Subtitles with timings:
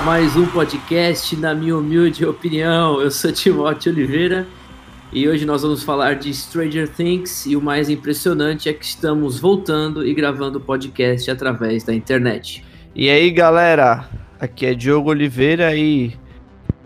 [0.00, 3.00] mais um podcast, na minha humilde opinião.
[3.00, 4.46] Eu sou Timóteo Oliveira
[5.10, 7.46] e hoje nós vamos falar de Stranger Things.
[7.46, 12.62] E o mais impressionante é que estamos voltando e gravando o podcast através da internet.
[12.94, 14.06] E aí, galera?
[14.38, 16.14] Aqui é Diogo Oliveira e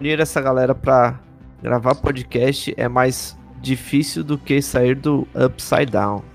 [0.01, 1.19] unir essa galera para
[1.61, 6.30] gravar podcast é mais difícil do que sair do Upside Down.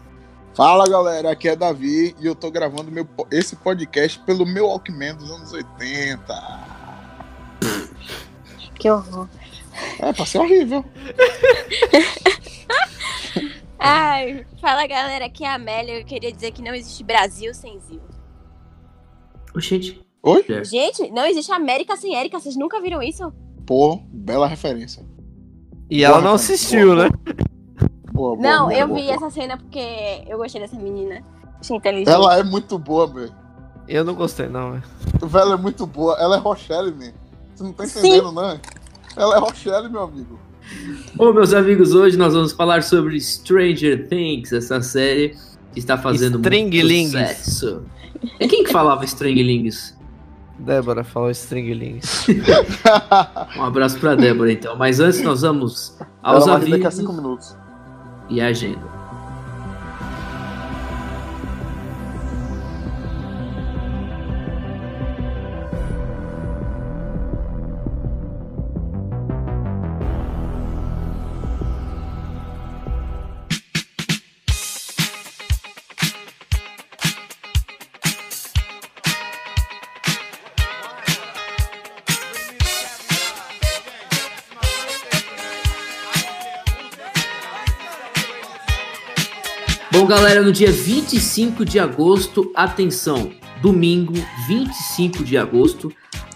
[0.55, 5.13] Fala galera, aqui é Davi e eu tô gravando meu, esse podcast pelo meu Walkman
[5.15, 6.23] dos anos 80.
[8.79, 9.27] Que horror.
[9.99, 10.85] É, passei horrível.
[13.77, 15.99] Ai, fala galera, aqui é a Amélia.
[15.99, 18.01] Eu queria dizer que não existe Brasil sem Zil.
[19.53, 20.01] Oxente.
[20.23, 20.45] Oi?
[20.47, 20.63] É.
[20.63, 22.39] Gente, não existe América sem Érica.
[22.39, 23.29] Vocês nunca viram isso?
[23.67, 25.05] Pô, bela referência.
[25.89, 27.09] E ela Boa, não cara, assistiu, boa, né?
[28.15, 29.15] Boa, boa, não, boa, eu boa, vi boa.
[29.15, 31.21] essa cena porque eu gostei dessa menina.
[31.59, 32.09] Achei inteligente.
[32.09, 33.33] Ela é muito boa, velho.
[33.89, 34.83] Eu não gostei, não, velho.
[35.21, 36.15] Velho, é muito boa.
[36.17, 37.11] Ela é Rochelle, man.
[37.53, 37.99] Você não tá Sim.
[37.99, 38.61] entendendo, né?
[39.17, 40.39] Ela é Rochelle, meu amigo.
[41.13, 45.35] Bom, meus amigos, hoje nós vamos falar sobre Stranger Things, essa série
[45.73, 47.83] que está fazendo muito sucesso.
[48.39, 49.93] E quem que falava Stringlings?
[50.57, 52.27] Débora falou stringlings.
[53.59, 54.77] Um abraço pra Débora, então.
[54.77, 57.57] Mas antes nós vamos aos Ela rir daqui a avisos cinco minutos.
[58.29, 58.94] E agenda.
[90.05, 94.13] Bom, galera, no dia 25 de agosto, atenção, domingo,
[94.47, 95.91] 25 de agosto,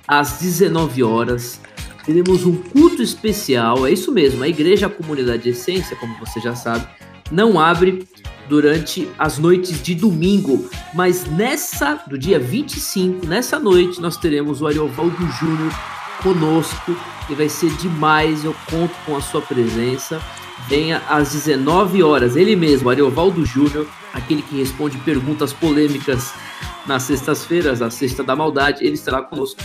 [0.08, 1.62] às 19 horas,
[2.04, 3.86] teremos um culto especial.
[3.86, 6.88] É isso mesmo, a Igreja a Comunidade Essência, como você já sabe,
[7.32, 8.08] não abre
[8.48, 14.68] durante as noites de domingo, mas nessa, do dia 25, nessa noite, nós teremos o
[14.68, 15.72] Ariovaldo Júnior
[16.24, 16.98] conosco
[17.30, 18.44] e vai ser demais.
[18.44, 20.20] Eu conto com a sua presença.
[20.68, 26.34] Venha às 19 horas, ele mesmo, Ariovaldo Júnior, aquele que responde perguntas polêmicas
[26.86, 29.62] nas sextas-feiras, a Sexta da Maldade, ele estará conosco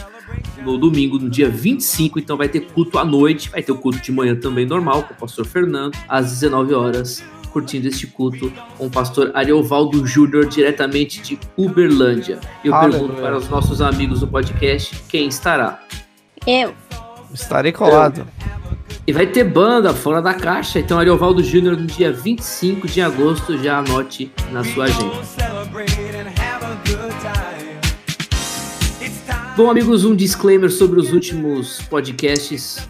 [0.62, 4.00] no domingo, no dia 25, então vai ter culto à noite, vai ter o culto
[4.00, 8.86] de manhã também normal, com o pastor Fernando, às 19 horas, curtindo este culto com
[8.86, 12.40] o pastor Ariovaldo Júnior, diretamente de Uberlândia.
[12.64, 13.00] Eu Aleluia.
[13.00, 15.80] pergunto para os nossos amigos do podcast, quem estará?
[16.46, 16.74] Eu.
[17.32, 18.26] Estarei colado.
[19.06, 20.78] E vai ter banda fora da caixa.
[20.78, 23.62] Então, Ariovaldo Júnior no dia 25 de agosto.
[23.62, 25.20] Já anote na sua agenda.
[29.54, 32.88] Bom, amigos, um disclaimer sobre os últimos podcasts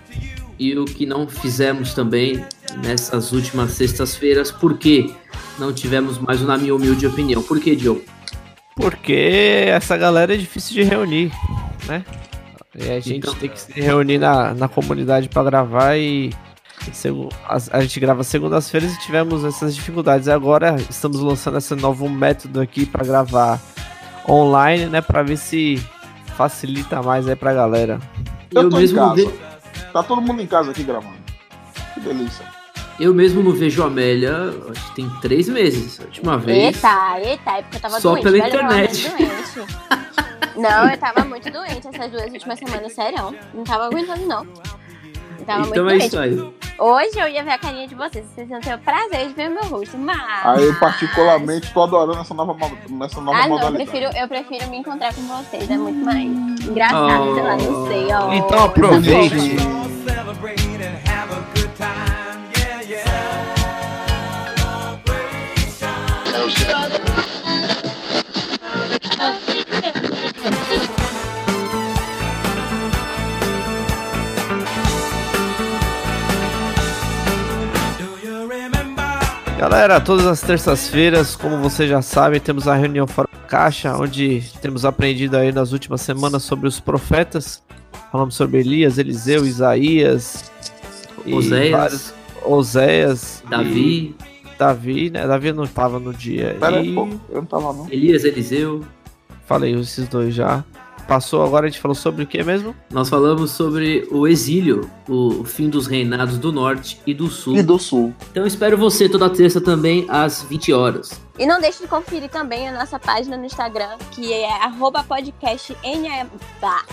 [0.57, 2.45] e o que não fizemos também
[2.83, 4.53] nessas últimas sextas-feiras.
[4.53, 5.13] Por que
[5.59, 7.43] não tivemos mais, na minha humilde opinião?
[7.43, 8.03] Por que, Diogo?
[8.77, 11.33] Porque essa galera é difícil de reunir,
[11.89, 12.05] né?
[12.77, 16.31] E a gente Então- tem que se reunir na, na comunidade pra gravar e
[17.49, 20.29] a, a gente grava segundas-feiras e tivemos essas dificuldades.
[20.29, 23.61] Agora estamos lançando esse novo método aqui pra gravar
[24.29, 25.01] online, né?
[25.01, 25.81] Pra ver se
[26.37, 28.01] facilita mais aí pra galera.
[28.51, 29.15] Eu, tô em casa.
[29.15, 29.31] ve-
[29.93, 31.15] Tá todo mundo em casa aqui gravando.
[31.95, 32.45] Que delícia.
[32.99, 34.33] eu mesmo não vejo a Amélia,
[34.71, 36.01] acho que tem três meses.
[36.01, 36.75] A última vez.
[36.77, 38.23] Eita, eita, é porque eu tava Só doente.
[38.25, 39.12] pela eu internet.
[40.57, 43.35] Não, eu tava muito doente essas duas últimas semanas, sério.
[43.53, 44.45] Não tava aguentando, não.
[45.39, 46.07] Eu tava então muito é doente.
[46.07, 46.55] isso aí.
[46.77, 49.49] Hoje eu ia ver a carinha de vocês, vocês iam ter o prazer de ver
[49.49, 50.19] o meu rosto, mas...
[50.45, 52.57] Aí eu particularmente tô adorando essa nova,
[52.89, 53.91] nessa nova Ah, não, eu modalidade.
[53.91, 58.13] prefiro, eu prefiro me encontrar com vocês, é muito mais engraçado, sei lá, não sei,
[58.13, 58.33] ó.
[58.33, 59.57] Então aproveite.
[79.64, 84.43] Galera, todas as terças-feiras, como vocês já sabem, temos a reunião fora da caixa, onde
[84.61, 87.62] temos aprendido aí nas últimas semanas sobre os profetas.
[88.12, 90.52] Falamos sobre Elias, Eliseu, Isaías,
[91.25, 91.70] e Oséias.
[91.70, 92.14] vários-
[92.44, 94.14] Oséias, Davi,
[94.44, 95.26] e Davi, né?
[95.26, 96.55] Davi não tava no dia.
[96.61, 97.08] Pera e aí, pô.
[97.31, 97.87] Eu não tava não.
[97.90, 98.84] Elias, Eliseu.
[99.46, 100.62] falei esses dois já.
[101.06, 102.75] Passou agora, a gente falou sobre o que mesmo?
[102.91, 107.56] Nós falamos sobre o exílio, o fim dos reinados do norte e do sul.
[107.56, 108.15] E do sul.
[108.31, 111.21] Então espero você toda terça também às 20 horas.
[111.39, 115.77] E não deixe de conferir também a nossa página no Instagram, que é arroba podcast
[116.61, 116.85] Tá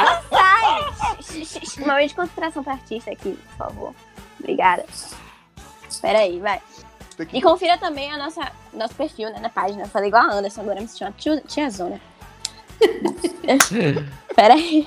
[0.00, 0.80] Não sai!
[1.86, 3.94] Momento de concentração para artista aqui, por favor.
[4.38, 4.84] Obrigada.
[5.88, 6.60] Espera aí, vai.
[7.26, 7.38] Que...
[7.38, 9.86] E confira também a nossa, nosso perfil, né, na página.
[9.86, 12.00] falei igual a Anderson, agora me chama tia, tia Zona.
[14.28, 14.86] Espera aí.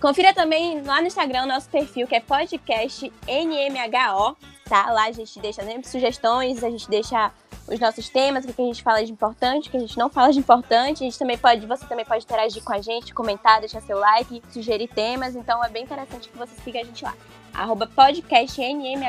[0.00, 4.36] Confira também lá no Instagram o nosso perfil, que é podcast NMHO,
[4.68, 4.92] tá?
[4.92, 7.32] Lá a gente deixa sempre sugestões, a gente deixa
[7.66, 10.10] os nossos temas, o que a gente fala de importante, o que a gente não
[10.10, 11.02] fala de importante.
[11.02, 14.42] A gente também pode, você também pode interagir com a gente, comentar, deixar seu like,
[14.50, 15.34] sugerir temas.
[15.34, 17.14] Então é bem interessante que você siga a gente lá.
[17.54, 19.00] Arroba podcastnmho.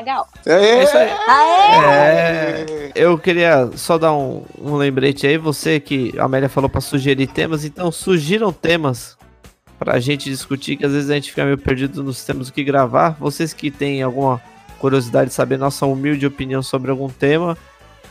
[0.45, 1.09] É isso aí.
[1.83, 6.80] É, eu queria só dar um, um lembrete aí, você que a Amélia falou para
[6.80, 9.18] sugerir temas, então sugiram temas
[9.80, 13.18] pra gente discutir, que às vezes a gente fica meio perdido nos temas que gravar.
[13.19, 14.42] Vocês que têm alguma
[14.80, 17.57] curiosidade de saber nossa humilde opinião sobre algum tema,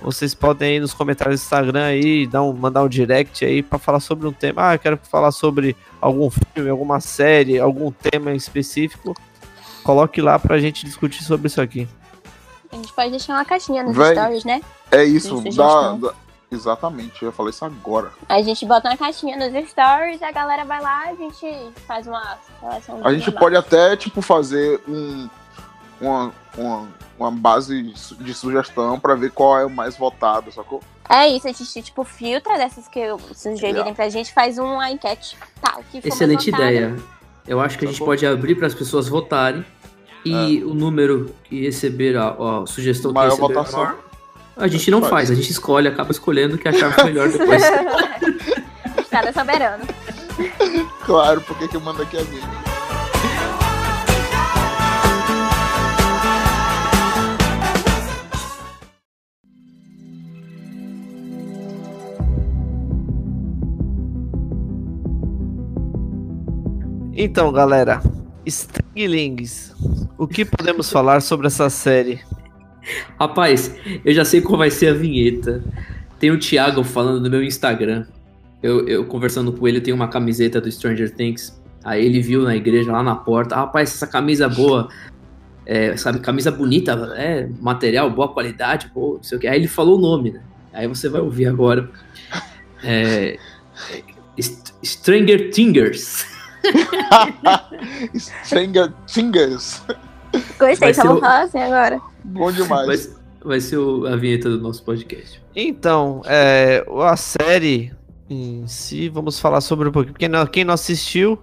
[0.03, 3.79] vocês podem ir nos comentários do Instagram aí, dar um, mandar um direct aí para
[3.79, 4.71] falar sobre um tema.
[4.71, 9.15] Ah, eu quero falar sobre algum filme, alguma série, algum tema específico.
[9.85, 11.87] Coloque lá pra gente discutir sobre isso aqui.
[12.73, 14.61] A gente pode deixar uma caixinha nos Véi, stories, né?
[14.91, 16.15] É isso, dá, dá,
[16.51, 18.11] exatamente, eu ia falar isso agora.
[18.29, 21.47] A gente bota uma caixinha nos stories, a galera vai lá, a gente
[21.87, 23.01] faz uma seleção.
[23.05, 25.29] A gente pode até, tipo, fazer um,
[26.01, 26.89] uma, uma,
[27.19, 27.83] uma base
[28.19, 30.83] de sugestão para ver qual é o mais votado, sacou?
[31.09, 33.01] É isso, a gente tipo filtra dessas que
[33.35, 33.95] sugerirem yeah.
[33.95, 35.37] pra gente, faz uma enquete.
[35.61, 36.97] Tá, Excelente ideia.
[37.47, 39.65] Eu acho que a gente pode abrir para as pessoas votarem
[40.25, 40.65] e é.
[40.65, 43.85] o número que receber a, a sugestão que receber votação.
[43.85, 43.99] Maior,
[44.57, 47.63] a gente não faz, a gente escolhe, acaba escolhendo o que achar melhor depois.
[48.99, 49.85] Estado soberano.
[51.05, 52.64] Claro, porque quem manda aqui a mim.
[67.17, 68.03] Então, galera,
[68.45, 69.73] Stringlings,
[70.19, 72.21] o que podemos falar sobre essa série?
[73.19, 73.73] Rapaz,
[74.05, 75.63] eu já sei qual vai ser a vinheta.
[76.19, 78.05] Tem o Thiago falando no meu Instagram.
[78.61, 81.57] Eu, eu conversando com ele, tenho uma camiseta do Stranger Things.
[81.85, 83.55] Aí ele viu na igreja, lá na porta.
[83.55, 84.89] rapaz, essa camisa boa.
[85.65, 89.47] É, sabe, camisa bonita, é material, boa qualidade, pô, não sei o que.
[89.47, 90.43] Aí ele falou o nome, né?
[90.73, 91.89] Aí você vai ouvir agora.
[92.83, 93.39] É,
[94.83, 96.34] Stranger Thingers.
[98.45, 99.83] Stranger Fingers.
[100.59, 102.01] Gostei, só vou falar assim agora.
[102.25, 102.87] Bom demais.
[102.87, 105.43] Vai, vai ser o, a vinheta do nosso podcast.
[105.55, 107.93] Então, é, a série
[108.29, 110.15] em si, vamos falar sobre um pouquinho.
[110.15, 111.39] Porque não, quem não assistiu,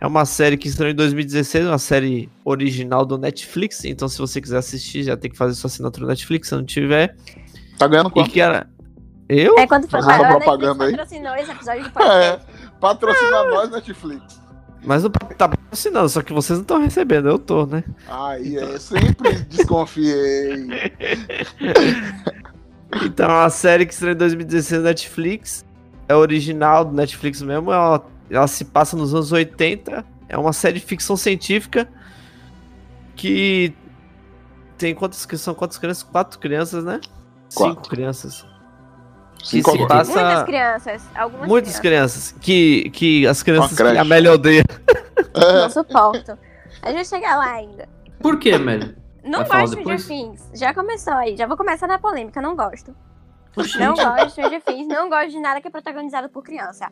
[0.00, 3.84] é uma série que estreou em 2016, uma série original do Netflix.
[3.84, 6.48] Então, se você quiser assistir, já tem que fazer sua assinatura no Netflix.
[6.48, 7.16] Se não tiver.
[7.78, 8.28] Tá ganhando quanto?
[8.28, 8.66] E que era...
[9.28, 9.58] Eu?
[9.58, 10.90] É quando Fazendo propaganda aí.
[10.90, 12.26] patrocinou esse episódio de podcast.
[12.26, 12.40] É,
[12.78, 14.41] patrocina nós, Netflix.
[14.84, 17.84] Mas não tá patrocinando, só que vocês não estão recebendo, eu tô, né?
[18.08, 20.66] Aí, é, sempre desconfiei.
[23.04, 25.64] então, a série que estreou em 2016 na Netflix
[26.08, 30.80] é original do Netflix mesmo, ela, ela se passa nos anos 80, é uma série
[30.80, 31.88] de ficção científica
[33.14, 33.72] que
[34.76, 36.02] tem quantas são quantas crianças?
[36.02, 37.00] Quatro crianças, né?
[37.54, 37.74] Quatro.
[37.74, 38.51] Cinco crianças.
[39.42, 40.12] Que se passa...
[40.12, 41.02] Muitas crianças.
[41.14, 42.32] Algumas Muitas crianças.
[42.32, 42.40] crianças.
[42.40, 44.62] Que, que as crianças que a Amélia odeia.
[45.34, 46.38] Não suporto.
[46.80, 47.88] A gente vai chegar lá ainda.
[48.20, 48.96] Por que, Amélia?
[49.24, 50.50] Não vai gosto de Things.
[50.54, 51.36] Já começou aí.
[51.36, 52.40] Já vou começar na polêmica.
[52.40, 52.94] Não gosto.
[53.78, 54.88] Não gosto de Things.
[54.88, 56.90] Não gosto de nada que é protagonizado por criança.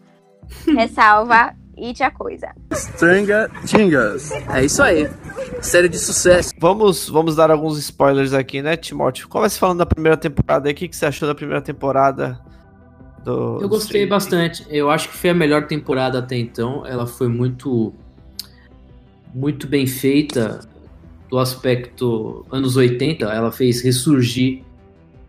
[0.66, 2.48] Ressalva e a coisa.
[2.72, 4.32] Stranger Things.
[4.48, 5.08] É isso aí.
[5.62, 6.52] Série de sucesso.
[6.58, 9.28] Vamos, vamos dar alguns spoilers aqui, né, Timóteo?
[9.28, 10.72] Comece falando da primeira temporada aí.
[10.72, 12.40] O que, que você achou da primeira temporada?
[13.24, 14.66] Do, eu gostei bastante.
[14.68, 16.86] Eu acho que foi a melhor temporada até então.
[16.86, 17.92] Ela foi muito
[19.34, 20.60] muito bem feita
[21.28, 23.24] do aspecto anos 80.
[23.24, 24.62] Ela fez ressurgir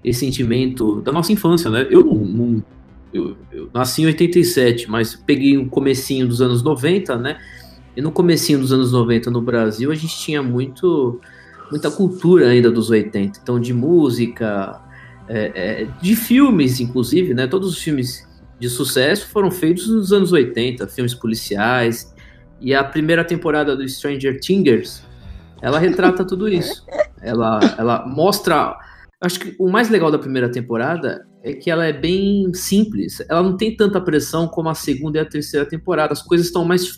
[0.03, 1.87] esse sentimento da nossa infância, né?
[1.89, 2.63] Eu não, não
[3.13, 7.37] eu, eu, nasci em 87, mas peguei o comecinho dos anos 90, né?
[7.95, 11.19] E no comecinho dos anos 90 no Brasil, a gente tinha muito
[11.69, 13.39] muita cultura ainda dos 80.
[13.41, 14.81] Então, de música,
[15.27, 17.47] é, é, de filmes, inclusive, né?
[17.47, 18.27] Todos os filmes
[18.59, 22.13] de sucesso foram feitos nos anos 80, filmes policiais.
[22.59, 25.03] E a primeira temporada do Stranger Things,
[25.61, 26.85] ela retrata tudo isso.
[27.23, 28.75] Ela, ela mostra.
[29.21, 33.21] Acho que o mais legal da primeira temporada é que ela é bem simples.
[33.27, 36.13] Ela não tem tanta pressão como a segunda e a terceira temporada.
[36.13, 36.95] As coisas estão mais,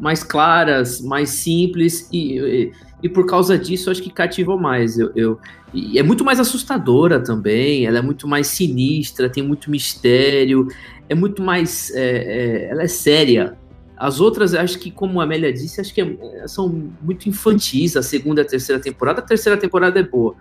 [0.00, 2.72] mais claras, mais simples e, e,
[3.02, 4.98] e por causa disso acho que cativou mais.
[4.98, 5.38] Eu, eu,
[5.72, 7.84] e é muito mais assustadora também.
[7.84, 10.68] Ela é muito mais sinistra, tem muito mistério,
[11.08, 11.90] é muito mais.
[11.94, 13.56] É, é, ela é séria.
[13.98, 16.68] As outras, acho que, como a Amélia disse, acho que é, são
[17.02, 17.96] muito infantis.
[17.96, 19.20] A segunda e a terceira temporada.
[19.20, 20.36] A terceira temporada é boa.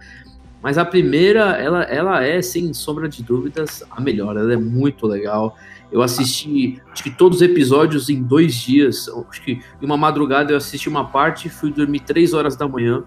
[0.67, 4.35] Mas a primeira, ela, ela é, sem sombra de dúvidas, a melhor.
[4.35, 5.57] Ela é muito legal.
[5.89, 9.07] Eu assisti, acho que todos os episódios em dois dias.
[9.07, 13.05] Acho que em uma madrugada eu assisti uma parte, fui dormir três horas da manhã,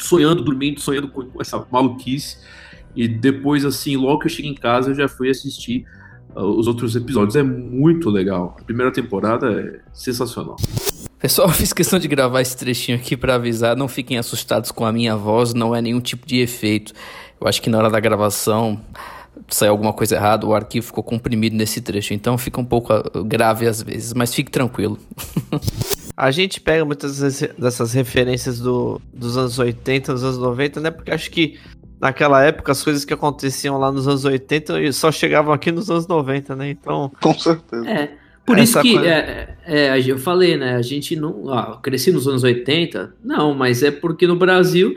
[0.00, 2.36] sonhando, dormindo, sonhando com essa maluquice.
[2.94, 5.84] E depois, assim, logo que eu cheguei em casa, eu já fui assistir
[6.36, 7.34] uh, os outros episódios.
[7.34, 8.56] É muito legal.
[8.60, 10.54] A primeira temporada é sensacional.
[11.20, 14.92] Pessoal, fiz questão de gravar esse trechinho aqui para avisar, não fiquem assustados com a
[14.92, 16.94] minha voz, não é nenhum tipo de efeito.
[17.38, 18.80] Eu acho que na hora da gravação
[19.46, 23.02] saiu alguma coisa errada, o arquivo ficou comprimido nesse trecho, então fica um pouco ah,
[23.22, 24.98] grave às vezes, mas fique tranquilo.
[26.16, 27.18] A gente pega muitas
[27.58, 30.90] dessas referências do, dos anos 80, dos anos 90, né?
[30.90, 31.58] Porque acho que
[32.00, 36.06] naquela época as coisas que aconteciam lá nos anos 80 só chegavam aqui nos anos
[36.06, 36.70] 90, né?
[36.70, 37.10] Então.
[37.22, 37.88] Com certeza.
[37.88, 38.10] É.
[38.50, 39.08] Por Essa isso que coisa...
[39.08, 40.74] é, é, eu falei, né?
[40.74, 41.48] A gente não.
[41.52, 43.14] Ah, cresci nos anos 80?
[43.22, 44.92] Não, mas é porque no Brasil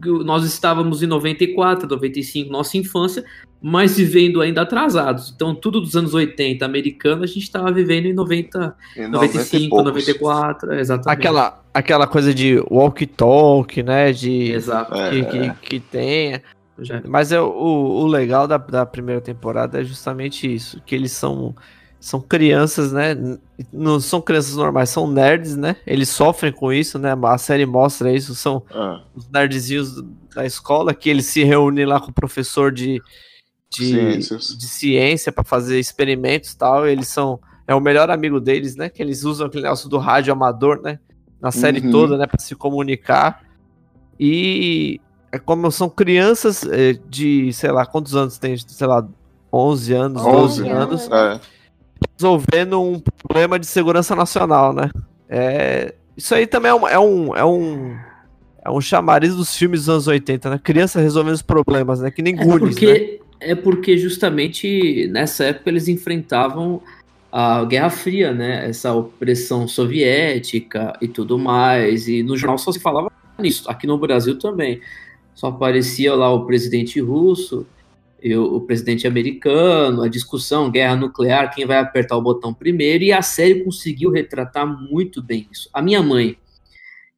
[0.00, 3.22] nós estávamos em 94, 95, nossa infância,
[3.60, 5.30] mas vivendo ainda atrasados.
[5.34, 10.72] Então, tudo dos anos 80 americano, a gente estava vivendo em 90, em 95, 94,
[10.72, 11.18] exatamente.
[11.18, 14.10] Aquela, aquela coisa de walk-talk, né?
[14.10, 14.94] De, Exato.
[14.94, 15.24] Que, é.
[15.24, 16.40] que, que tem.
[17.06, 21.54] Mas é, o, o legal da, da primeira temporada é justamente isso, que eles são
[21.98, 23.16] são crianças, né?
[23.72, 25.76] Não são crianças normais, são nerds, né?
[25.86, 27.14] Eles sofrem com isso, né?
[27.24, 28.34] A série mostra isso.
[28.34, 29.02] São ah.
[29.14, 30.02] os nerdzinhos
[30.34, 33.00] da escola que eles se reúnem lá com o professor de,
[33.70, 36.86] de, de ciência para fazer experimentos e tal.
[36.86, 37.40] Eles são.
[37.66, 38.88] É o melhor amigo deles, né?
[38.88, 41.00] Que eles usam aquele negócio do rádio amador, né?
[41.40, 41.90] Na série uhum.
[41.90, 42.26] toda, né?
[42.26, 43.42] Para se comunicar.
[44.20, 45.00] E
[45.32, 48.56] é como são crianças é, de, sei lá, quantos anos tem?
[48.56, 49.06] Sei lá,
[49.52, 51.08] 11 anos, 12 anos.
[51.10, 51.55] É
[52.16, 54.90] resolvendo um problema de segurança nacional, né?
[55.28, 57.96] É, isso aí também é um, é um, é um,
[58.64, 60.60] é um chamariz dos filmes dos anos 80, né?
[60.62, 62.10] Criança resolvendo os problemas, né?
[62.10, 63.26] Que nem é porque, né?
[63.38, 66.80] É porque justamente nessa época eles enfrentavam
[67.30, 68.66] a Guerra Fria, né?
[68.68, 72.08] Essa opressão soviética e tudo mais.
[72.08, 73.68] E no jornal só se falava nisso.
[73.68, 74.80] Aqui no Brasil também.
[75.34, 77.66] Só aparecia lá o presidente russo
[78.36, 83.22] o presidente americano, a discussão, guerra nuclear, quem vai apertar o botão primeiro, e a
[83.22, 85.68] série conseguiu retratar muito bem isso.
[85.72, 86.36] A minha mãe,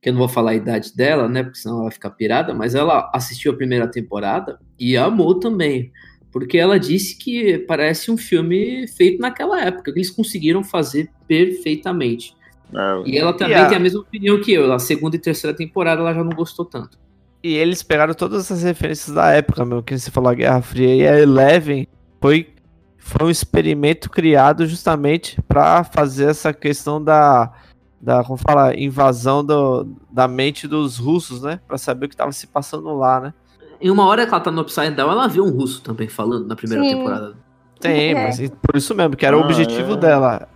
[0.02, 2.52] que eu não vou falar a idade dela, né, porque senão ela vai ficar pirada,
[2.52, 5.93] mas ela assistiu a primeira temporada e amou também,
[6.31, 12.37] porque ela disse que parece um filme feito naquela época, que eles conseguiram fazer perfeitamente.
[12.75, 13.67] É, e ela também a...
[13.67, 16.64] tem a mesma opinião que eu, a segunda e terceira temporada ela já não gostou
[16.64, 16.99] tanto.
[17.42, 20.95] E eles pegaram todas essas referências da época, meu, que você falou a Guerra Fria
[20.95, 21.87] e a Eleven
[22.21, 22.52] foi,
[22.99, 27.52] foi um experimento criado justamente para fazer essa questão da,
[28.00, 31.61] da como fala, invasão do, da mente dos russos, né?
[31.66, 33.35] Para saber o que estava se passando lá, né?
[33.80, 36.47] Em uma hora que ela tá no Upside Down, ela viu um russo também falando
[36.47, 36.97] na primeira Sim.
[36.97, 37.37] temporada.
[37.78, 38.25] Tem, é.
[38.25, 39.97] mas por isso mesmo, que era ah, o objetivo é.
[39.97, 40.49] dela.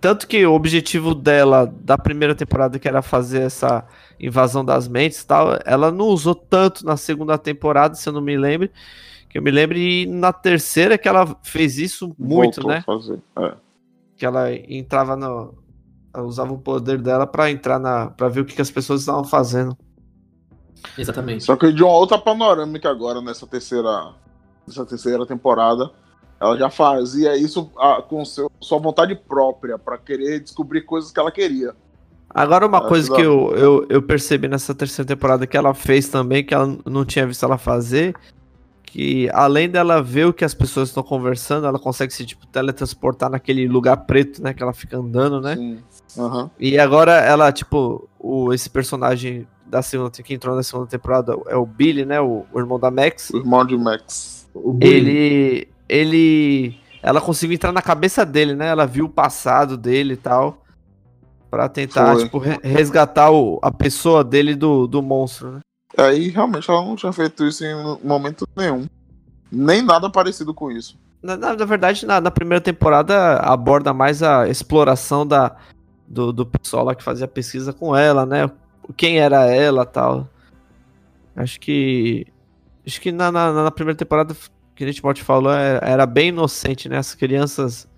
[0.00, 3.84] Tanto que o objetivo dela da primeira temporada, que era fazer essa
[4.18, 8.20] invasão das mentes e tal, ela não usou tanto na segunda temporada, se eu não
[8.20, 8.70] me lembro.
[9.28, 12.82] Que eu me lembro, e na terceira que ela fez isso muito, Voltou né?
[12.82, 13.18] Fazer.
[13.38, 13.54] É.
[14.16, 15.54] Que ela entrava no.
[16.14, 18.08] Ela usava o poder dela para entrar na.
[18.08, 19.76] para ver o que, que as pessoas estavam fazendo.
[20.96, 21.44] Exatamente.
[21.44, 24.14] Só que de uma outra panorâmica agora nessa terceira.
[24.66, 25.90] Nessa terceira temporada.
[26.38, 31.18] Ela já fazia isso ah, com seu, sua vontade própria, para querer descobrir coisas que
[31.18, 31.74] ela queria.
[32.36, 36.44] Agora, uma coisa que eu, eu, eu percebi nessa terceira temporada que ela fez também,
[36.44, 38.14] que ela não tinha visto ela fazer,
[38.82, 43.30] que além dela ver o que as pessoas estão conversando, ela consegue se tipo, teletransportar
[43.30, 44.52] naquele lugar preto, né?
[44.52, 45.56] Que ela fica andando, né?
[45.56, 45.78] Sim.
[46.18, 46.50] Uhum.
[46.60, 51.56] E agora ela, tipo, o, esse personagem da segunda que entrou na segunda temporada é
[51.56, 52.20] o Billy, né?
[52.20, 53.30] O, o irmão da Max.
[53.30, 54.46] O irmão de Max.
[54.82, 55.68] Ele.
[55.88, 56.78] Ele.
[57.02, 58.68] Ela conseguiu entrar na cabeça dele, né?
[58.68, 60.65] Ela viu o passado dele e tal
[61.50, 62.24] para tentar, Foi.
[62.24, 65.60] tipo, resgatar o, a pessoa dele do, do monstro, né?
[65.96, 68.86] Aí realmente ela não tinha feito isso em momento nenhum.
[69.50, 70.98] Nem nada parecido com isso.
[71.22, 75.56] Na, na, na verdade, na, na, primeira temporada aborda mais a exploração da,
[76.06, 78.50] do, do pessoal lá que fazia pesquisa com ela, né?
[78.96, 80.28] Quem era ela tal.
[81.34, 82.26] Acho que.
[82.86, 84.36] Acho que na, na, na primeira temporada
[84.74, 86.98] que a gente pode falou, era, era bem inocente, né?
[86.98, 87.88] As crianças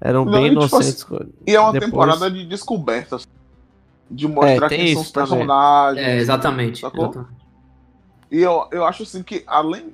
[0.00, 1.06] eram Não, bem e, tipo inocentes.
[1.46, 3.26] E é uma Depois- temporada de descobertas.
[4.10, 5.28] De mostrar É, quem são os também.
[5.28, 6.06] personagens.
[6.06, 6.80] É, exatamente.
[6.80, 7.04] Sacou?
[7.06, 7.30] exatamente.
[8.30, 9.92] E eu, eu acho assim que, além,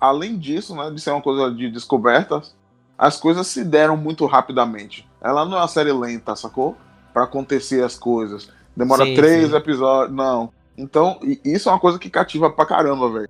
[0.00, 2.54] além disso, né, de ser uma coisa de descobertas,
[2.96, 5.06] as coisas se deram muito rapidamente.
[5.20, 6.76] Ela não é uma série lenta, sacou?
[7.12, 8.48] Pra acontecer as coisas.
[8.76, 9.56] Demora Sim, três sim.
[9.56, 10.16] episódios.
[10.16, 10.50] Não.
[10.76, 13.28] Então, isso é uma coisa que cativa pra caramba, velho.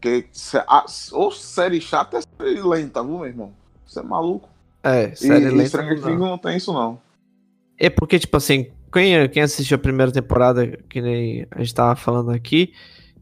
[0.00, 0.28] Porque
[1.12, 3.52] ou série chata é série lenta, viu, meu irmão?
[3.86, 4.48] Você é maluco.
[4.86, 5.68] É, E, série e lenta.
[5.68, 6.26] Stranger não Things dá.
[6.26, 7.00] não tem isso, não.
[7.78, 11.96] É porque, tipo assim, quem, quem assistiu a primeira temporada, que nem a gente tava
[11.96, 12.72] falando aqui,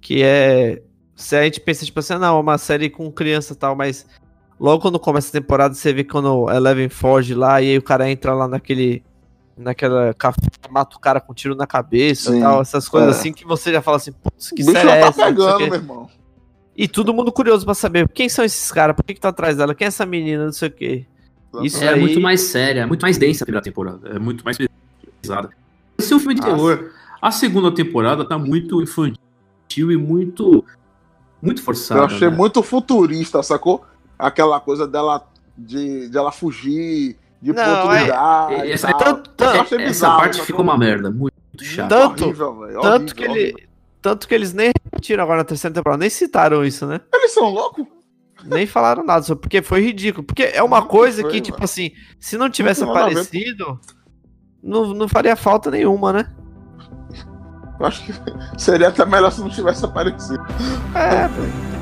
[0.00, 0.82] que é.
[1.16, 3.74] Se a gente pensa, tipo assim, ah, não, é uma série com criança e tal,
[3.76, 4.04] mas
[4.58, 8.10] logo quando começa a temporada, você vê quando Eleven foge lá e aí o cara
[8.10, 9.02] entra lá naquele.
[9.56, 13.20] Naquela café, mata o cara com tiro na cabeça Sim, e tal, essas coisas é.
[13.20, 15.20] assim que você já fala assim, putz, que série é tá essa?
[15.20, 16.10] Não pegando, meu irmão.
[16.76, 19.56] E todo mundo curioso pra saber quem são esses caras, por que, que tá atrás
[19.56, 21.06] dela, quem é essa menina, não sei o quê.
[21.62, 24.08] Isso É aí- muito mais séria, é muito mais densa a primeira temporada.
[24.08, 24.56] É muito mais
[25.20, 25.50] pesada.
[25.98, 26.90] Esse é um filme de Ah, terror.
[27.20, 30.64] A segunda temporada tá muito infantil e muito.
[31.40, 32.00] Muito forçada.
[32.00, 32.36] Eu achei né?
[32.36, 33.84] muito futurista, sacou?
[34.18, 38.66] Aquela coisa dela de, de ela fugir, de Não, outro é- lugar.
[38.66, 41.10] e essa- tanto- tanto- Eu achei Essa bizarro, parte ficou uma merda.
[41.10, 41.88] Muito, muito chata.
[41.94, 43.68] Tanto- Horrível, velho, Tanto horrível, que, ele, horrível.
[44.00, 47.00] tanto que eles nem repetiram agora na terceira temporada, nem citaram isso, né?
[47.12, 47.86] Eles são loucos?
[48.44, 50.24] Nem falaram nada, só porque foi ridículo.
[50.24, 51.44] Porque é uma Não coisa foi, que, mano.
[51.44, 52.92] tipo assim, se não tivesse a ver.
[52.92, 53.80] aparecido,
[54.62, 56.30] não, não faria falta nenhuma, né?
[57.80, 58.12] Eu acho que
[58.60, 60.44] seria até melhor se não tivesse aparecido.
[60.94, 61.74] É, velho.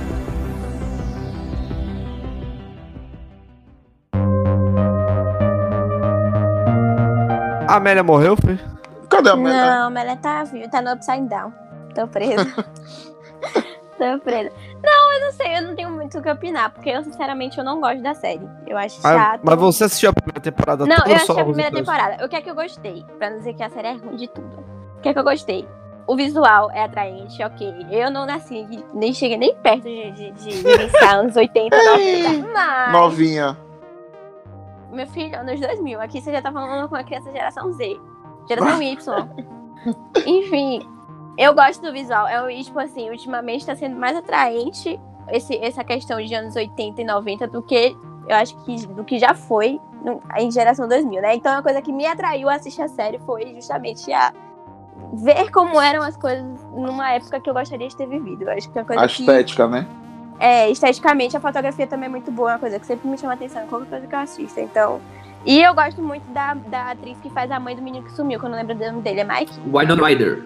[7.69, 8.59] A Amélia morreu, foi?
[9.09, 9.67] Cadê a Amélia?
[9.67, 11.53] Não, mas ela tá viva, tá no Upside Down.
[11.95, 12.45] Tô presa.
[13.99, 14.51] Tô presa.
[14.83, 17.65] Não, eu não sei, eu não tenho muito o que opinar, porque eu, sinceramente, eu
[17.65, 18.49] não gosto da série.
[18.67, 19.41] Eu acho Mas, chato.
[19.45, 22.25] mas você assistiu a primeira temporada Não, toda eu assisti a primeira temporada.
[22.25, 23.05] O que é que eu gostei?
[23.19, 24.65] Pra não dizer que a série é ruim de tudo.
[24.97, 25.69] O que é que eu gostei?
[26.07, 27.87] O visual é atraente, ok.
[27.91, 32.49] Eu não nasci, nem cheguei nem perto de, de, de anos 80, 90.
[32.53, 33.57] Mas, Novinha.
[34.93, 36.01] meu filho, anos 2000.
[36.01, 38.01] Aqui você já tá falando com uma criança geração Z.
[38.49, 39.29] Geração Y.
[40.27, 40.81] Enfim,
[41.39, 42.27] eu gosto do visual.
[42.29, 47.01] É, um- tipo assim, ultimamente tá sendo mais atraente esse, essa questão de anos 80
[47.01, 47.97] e 90 do que
[48.29, 51.35] eu acho que do que já foi no- em geração 2000, né?
[51.35, 54.33] Então, uma coisa que me atraiu a assistir a série foi justamente a
[55.15, 58.43] ver como eram as coisas numa época que eu gostaria de ter vivido.
[58.45, 59.87] Eu acho que é uma coisa A que estética, né?
[60.39, 63.35] é, esteticamente a fotografia também é muito boa, é uma coisa que sempre me chama
[63.35, 64.61] atenção qualquer coisa que eu assisto.
[64.61, 65.01] Então.
[65.45, 68.39] E eu gosto muito da, da atriz que faz a mãe do menino que sumiu,
[68.39, 69.53] que eu não lembro do nome dele, é Mike?
[69.67, 70.45] Winona Ryder.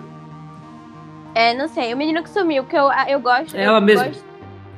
[1.36, 3.54] É, não sei, o menino que sumiu, que eu, eu gosto.
[3.54, 4.06] É ela eu mesma.
[4.06, 4.24] gosto-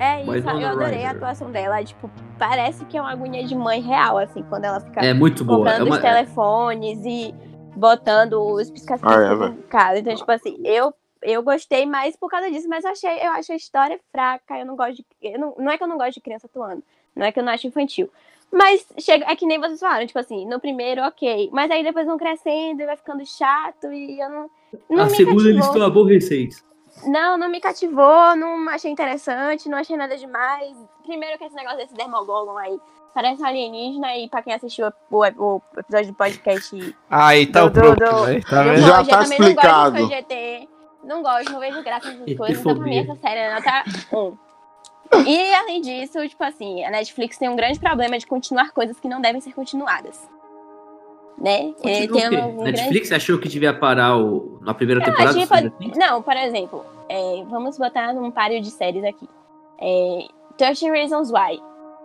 [0.01, 1.85] é isso, eu adorei a atuação dela.
[1.85, 5.45] Tipo, parece que é uma agonia de mãe real, assim, quando ela fica É muito
[5.45, 5.71] boa.
[5.71, 7.33] É uma, os telefones e
[7.77, 10.01] botando os Ah, é, no casa.
[10.01, 10.93] Então, tipo assim, eu,
[11.23, 14.59] eu gostei mais por causa disso, mas eu achei, eu acho a história fraca.
[14.59, 15.07] Eu não gosto de.
[15.23, 16.83] Eu não, não é que eu não gosto de criança atuando,
[17.15, 18.11] não é que eu não acho infantil.
[18.51, 21.51] Mas chega, é que nem vocês falaram, tipo assim, no primeiro, ok.
[21.53, 24.51] Mas aí depois vão crescendo e vai ficando chato e eu não.
[24.89, 26.65] Não a segunda eles estão aborrecentes.
[27.07, 30.77] Não, não me cativou, não achei interessante, não achei nada demais.
[31.05, 32.79] Primeiro que esse negócio desse Demogorgon aí
[33.15, 37.71] parece um alienígena e pra quem assistiu o, o episódio do podcast Aí tá o
[37.71, 38.45] Do- do- próprio, do- velho.
[38.45, 38.87] Tá eu vendo?
[38.87, 39.91] Já tá também não explicado.
[39.97, 40.69] gosto de GT,
[41.05, 43.85] não gosto, não vejo graça nessas E coisas, então pra mim essa série é nota
[44.13, 44.39] 1.
[45.27, 49.09] E além disso, tipo assim, a Netflix tem um grande problema de continuar coisas que
[49.09, 50.29] não devem ser continuadas.
[51.41, 51.73] Né?
[51.85, 55.05] Ele Continua tem um, um grande Netflix achou que devia parar o, na primeira Eu
[55.05, 55.47] temporada?
[55.47, 55.97] pode-?
[55.97, 59.29] Não, por exemplo, é, vamos botar num páreo de séries aqui.
[59.81, 61.61] É, 30 Reasons Why.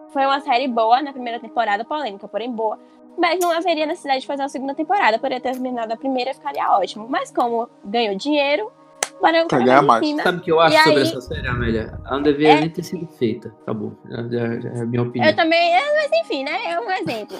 [0.09, 2.77] Foi uma série boa na primeira temporada, polêmica, porém boa.
[3.17, 5.17] Mas não haveria necessidade de fazer uma segunda temporada.
[5.17, 7.07] Poderia ter terminado a primeira e ficaria ótimo.
[7.09, 8.71] Mas como ganhou dinheiro,
[9.19, 10.05] Quer colocar ganhar mais.
[10.05, 10.21] cima.
[10.23, 11.99] Sabe o que eu acho E sobre aí- essa série, Amélia?
[12.05, 12.59] Ela não deveria É.
[12.61, 13.53] nem ter sido feita.
[13.63, 13.93] Acabou.
[14.09, 15.29] Já, já- já é a minha opinião.
[15.29, 16.71] Eu também, é, mas enfim, né?
[16.73, 17.37] É um exemplo.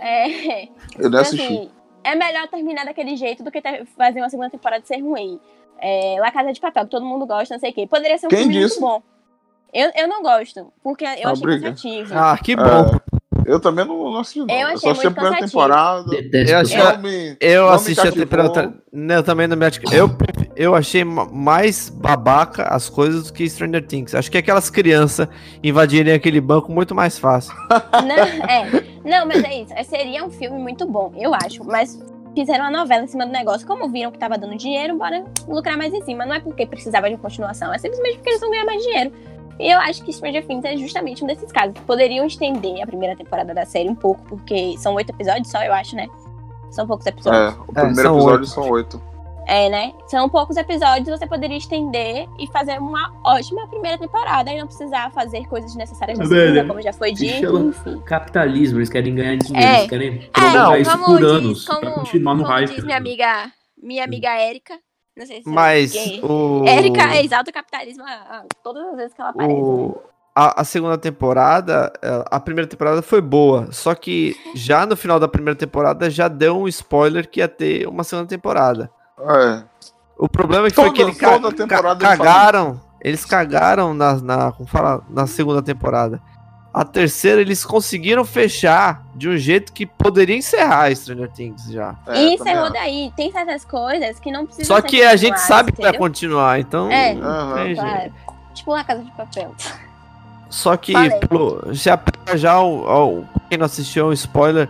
[0.00, 1.42] É, Eu não assisti.
[1.42, 1.70] assim,
[2.02, 5.38] é melhor terminar daquele jeito do que ter- fazer uma segunda temporada ser ruim.
[5.78, 7.86] É, La Casa de Papel, que todo mundo gosta, não sei o quê.
[7.86, 8.80] Poderia ser um Quem filme disse?
[8.80, 9.02] muito bom.
[9.72, 11.68] Eu, eu não gosto, porque eu Ah, achei briga.
[11.70, 12.14] cansativo.
[12.14, 12.62] Ah, que bom.
[13.46, 14.46] É, eu também não, não assisti, não.
[14.50, 15.50] Eu Eu, achei só assisti a muito primeira cansativo.
[15.60, 16.14] temporada.
[16.50, 18.74] Eu achei- Não me, Eu me assisti a temporada.
[18.92, 19.80] Eu também não me acho.
[19.94, 20.08] Eu,
[20.56, 24.14] eu achei ma- mais babaca as coisas do que Stranger Things.
[24.14, 25.28] Acho que aquelas crianças
[25.62, 27.52] invadirem aquele banco muito mais fácil.
[27.92, 28.84] Não, é.
[29.04, 29.72] Não, mas é isso.
[29.74, 31.64] É, Seria um filme muito bom, eu acho.
[31.64, 31.98] Mas
[32.34, 33.66] fizeram uma novela em cima do negócio.
[33.66, 36.26] Como viram que tava dando dinheiro, bora lucrar mais em cima.
[36.26, 39.12] Não é porque precisava de continuação, é simplesmente porque eles vão ganhar mais dinheiro.
[39.58, 41.74] E eu acho que Stranger Things é justamente um desses casos.
[41.86, 45.72] Poderiam estender a primeira temporada da série um pouco, porque são oito episódios só, eu
[45.74, 46.06] acho, né?
[46.70, 47.54] São poucos episódios.
[47.54, 48.46] É, o primeiro são episódio oito.
[48.46, 49.02] são oito.
[49.46, 49.92] É, né?
[50.06, 55.10] São poucos episódios, você poderia estender e fazer uma ótima primeira temporada e não precisar
[55.10, 56.68] fazer coisas necessárias na É segunda, verdade.
[56.68, 57.74] como já foi dito.
[58.04, 59.78] Capitalismo, eles querem ganhar dinheiro, É.
[59.78, 62.74] eles querem É, prolongar isso como por diz- anos, como- pra continuar no como hype.
[62.74, 64.74] diz minha amiga, minha amiga Érica,
[65.16, 66.64] não sei se Mas quem- o.
[66.68, 69.52] Érica exalta o capitalismo a- a- todas as vezes que ela aparece.
[69.52, 69.60] né?
[69.60, 70.00] o
[70.32, 75.18] a, a segunda temporada, eh, a primeira temporada foi boa, só que já no final
[75.18, 78.88] da primeira temporada já deu um spoiler que ia ter uma segunda temporada.
[79.28, 79.62] É.
[80.18, 84.52] O problema é que foi Toda- que eles ca- eles cagaram, eles cagaram na, na,
[84.52, 86.20] como fala, na segunda temporada.
[86.72, 91.96] A terceira eles conseguiram fechar de um jeito que poderia encerrar Stranger Things já.
[92.06, 92.72] é, e encerrou acho.
[92.74, 93.12] daí.
[93.16, 96.88] Tem certas coisas que não precisam Só que a gente sabe que vai continuar, então
[96.90, 97.14] É.
[97.64, 97.80] jeito.
[97.80, 98.12] Claro.
[98.54, 99.52] Tipo La Casa de Papel.
[100.48, 100.92] Só que,
[101.28, 104.68] pelo, já pega já o, o- quem não assistiu é um spoiler.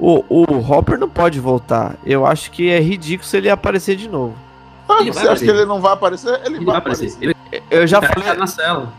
[0.00, 1.96] O, o Hopper não pode voltar.
[2.06, 4.34] Eu acho que é ridículo se ele aparecer de novo.
[4.88, 5.54] Ah, Ele você acha que aparecer.
[5.56, 6.40] ele não vai aparecer?
[6.46, 7.16] Ele, Ele vai vai aparecer.
[7.20, 7.34] Ele
[7.70, 8.92] Eu já vai falei, ficar na cela.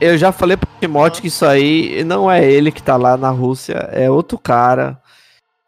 [0.00, 3.30] eu já falei pro Timóteo que isso aí não é ele que tá lá na
[3.30, 5.00] Rússia, é outro cara.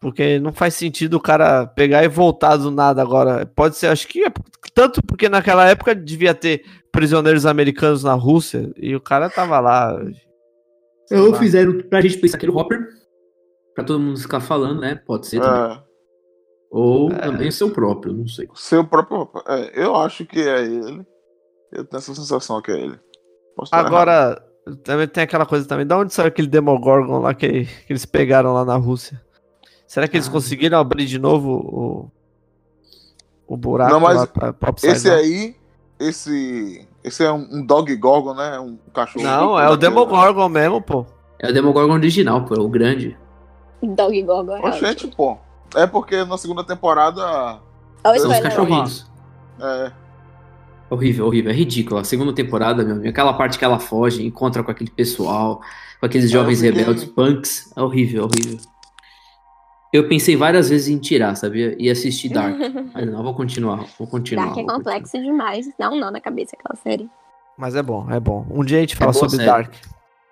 [0.00, 3.44] Porque não faz sentido o cara pegar e voltar do nada agora.
[3.46, 4.32] Pode ser, acho que é
[4.72, 9.96] tanto porque naquela época devia ter prisioneiros americanos na Rússia e o cara tava lá.
[11.10, 11.38] Ou lá.
[11.38, 12.86] fizeram pra gente pensar que era o Hopper,
[13.78, 14.96] pra todo mundo ficar falando, né?
[14.96, 15.72] Pode ser também.
[15.76, 15.82] É,
[16.70, 18.48] Ou também seu próprio, não sei.
[18.54, 19.28] seu próprio.
[19.46, 21.06] É, eu acho que é ele.
[21.72, 22.98] Eu tenho essa sensação que é ele.
[23.72, 23.86] Errado.
[23.86, 24.42] Agora,
[24.82, 25.86] também tem aquela coisa também.
[25.86, 29.20] Da onde saiu aquele Demogorgon lá que, que eles pegaram lá na Rússia?
[29.86, 30.32] Será que eles Ah.
[30.32, 32.10] conseguiram abrir de novo
[33.46, 35.56] o, o buraco Não, mas lá pra, pra Upside Esse aí,
[36.00, 36.86] esse.
[37.04, 38.58] Esse é um, um dog gorgon, né?
[38.58, 39.24] Um cachorro.
[39.24, 41.06] Não, é o Demogorgon mesmo, pô.
[41.38, 43.16] É o Demogorgon original, pô, é o grande.
[43.82, 44.56] Dog Gorgon.
[44.56, 45.36] é Oxente, pô.
[45.74, 47.60] É porque na segunda temporada.
[48.04, 49.10] Olha o São os cachorrinhos.
[49.60, 49.92] É,
[50.90, 52.00] Horrível, horrível, é ridículo.
[52.00, 55.60] A segunda temporada, meu amigo, aquela parte que ela foge, encontra com aquele pessoal,
[56.00, 58.58] com aqueles É, jovens rebeldes, punks, é horrível, horrível.
[59.92, 61.74] Eu pensei várias vezes em tirar, sabia?
[61.78, 62.56] E assistir Dark.
[62.94, 64.46] Mas não, vou continuar, vou continuar.
[64.46, 65.68] Dark é complexo demais.
[65.78, 67.08] Dá um nó na cabeça aquela série.
[67.56, 68.46] Mas é bom, é bom.
[68.50, 69.46] Um dia a gente fala boa sobre série.
[69.50, 69.74] Dark.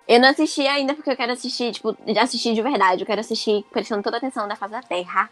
[0.07, 3.01] Eu não assisti ainda porque eu quero assistir, tipo, já assisti de verdade.
[3.01, 5.29] Eu quero assistir prestando toda a atenção da face da Terra.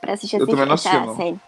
[0.00, 1.16] Pra assistir Eu assim, também não assisti, não.
[1.16, 1.30] série.
[1.30, 1.40] Eu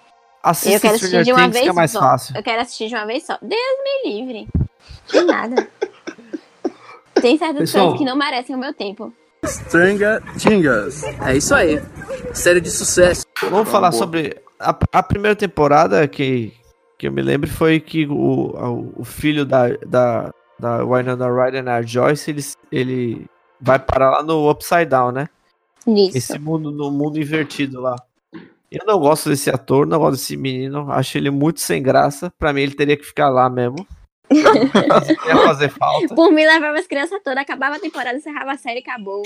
[0.43, 2.01] Assista quero assistir Stranger de uma Things que vez é mais só.
[2.01, 2.37] fácil.
[2.37, 3.39] Eu quero assistir de uma vez só.
[3.41, 3.61] Deus
[4.05, 4.49] me livre.
[5.11, 5.69] Tem nada.
[7.21, 7.85] Tem certas Pessoal.
[7.85, 9.13] coisas que não merecem o meu tempo.
[9.45, 11.03] Stranger Things.
[11.27, 11.81] É isso aí.
[12.35, 13.25] Série de sucesso.
[13.43, 13.99] Vamos falar boa.
[14.01, 16.53] sobre a, a primeira temporada que,
[16.99, 21.69] que eu me lembro foi que o, a- o filho da, da, da Winona Ryder,
[21.69, 23.27] a Joyce, ele, ele
[23.61, 25.29] vai parar lá no Upside Down, né?
[25.87, 26.17] Nisso.
[26.17, 27.97] Esse mundo, no mundo invertido lá.
[28.71, 32.33] Eu não gosto desse ator, não gosto desse menino, acho ele muito sem graça.
[32.39, 33.85] Pra mim, ele teria que ficar lá mesmo.
[34.33, 36.15] Ia fazer falta.
[36.15, 39.23] Por mim, levava as crianças todas, acabava a temporada, encerrava a série e acabou.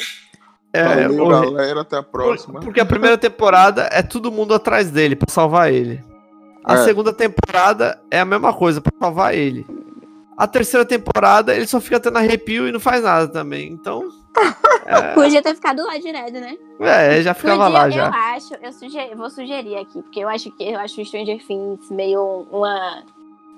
[0.73, 1.83] É, Valeu, o- galera.
[1.83, 2.61] Até a próxima.
[2.61, 6.03] Porque a primeira temporada é todo mundo atrás dele pra salvar ele.
[6.65, 6.85] A É.
[6.85, 9.65] segunda temporada é a mesma coisa pra salvar ele.
[10.37, 13.69] A terceira temporada ele só fica tendo arrepio e não faz nada também.
[13.73, 14.09] Então,
[15.15, 16.57] Podia ter ficado lá direto, né?
[16.81, 18.09] é, já ficava Podia, lá Eu já.
[18.35, 21.91] acho, eu suge- vou sugerir aqui, porque eu acho que eu acho o Stranger Things
[21.91, 23.03] meio uma.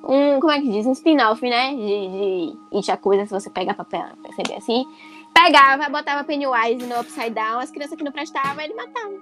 [0.04, 0.86] Um, como é que diz?
[0.86, 1.70] Um spin-off, né?
[1.74, 4.84] De, de It a coisa, se você pegar pra pe- perceber assim.
[5.34, 9.12] Pegava, botava Pennywise no Upside Down, as crianças que não prestavam, ele matava.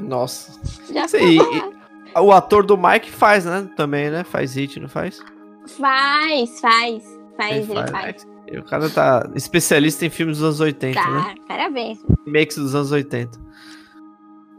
[0.00, 0.58] Nossa.
[0.92, 2.22] Já aí, lá.
[2.22, 3.68] O ator do Mike faz, né?
[3.76, 4.24] Também, né?
[4.24, 5.20] Faz hit, não faz?
[5.66, 7.18] Faz, faz.
[7.36, 8.24] Faz, Ele ele faz, faz.
[8.24, 8.58] né?
[8.58, 11.04] O cara tá especialista em filmes dos anos 80, né?
[11.04, 11.98] Tá, parabéns.
[12.26, 13.40] Remakes dos anos 80.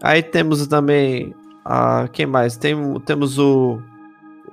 [0.02, 1.34] Aí temos também.
[1.64, 2.58] a quem mais?
[2.58, 3.80] Tem, temos o.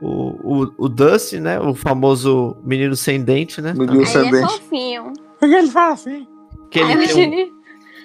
[0.02, 1.60] O, o, o Dusty, né?
[1.60, 3.74] O famoso menino sem dente, né?
[3.76, 4.52] Menino sem ele é dente.
[4.52, 5.12] fofinho.
[5.42, 6.26] Ele fala assim.
[6.70, 7.52] Que ele, tem um, ele-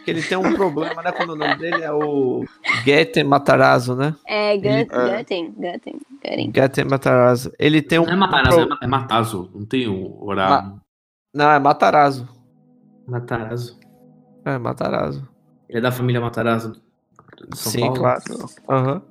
[0.05, 1.11] que ele tem um problema, né?
[1.11, 2.45] Quando o nome dele é o
[2.85, 4.15] Geten Matarazzo, né?
[4.27, 4.57] É, É.
[5.17, 5.99] Gutten, Gutten.
[6.53, 7.51] Geten Matarazzo.
[7.59, 8.05] Ele tem um.
[8.05, 9.51] Não é Matarazzo, pro- é Ma- é Matazo.
[9.53, 10.79] Não tem o horário.
[11.33, 12.29] Não, é Matarazzo.
[13.07, 13.79] Matarazzo.
[14.45, 15.27] É, Matarazzo.
[15.67, 16.79] Ele é da família Matarazzo
[17.53, 17.95] Sim, Paulo?
[17.95, 18.21] claro.
[18.69, 19.01] Aham.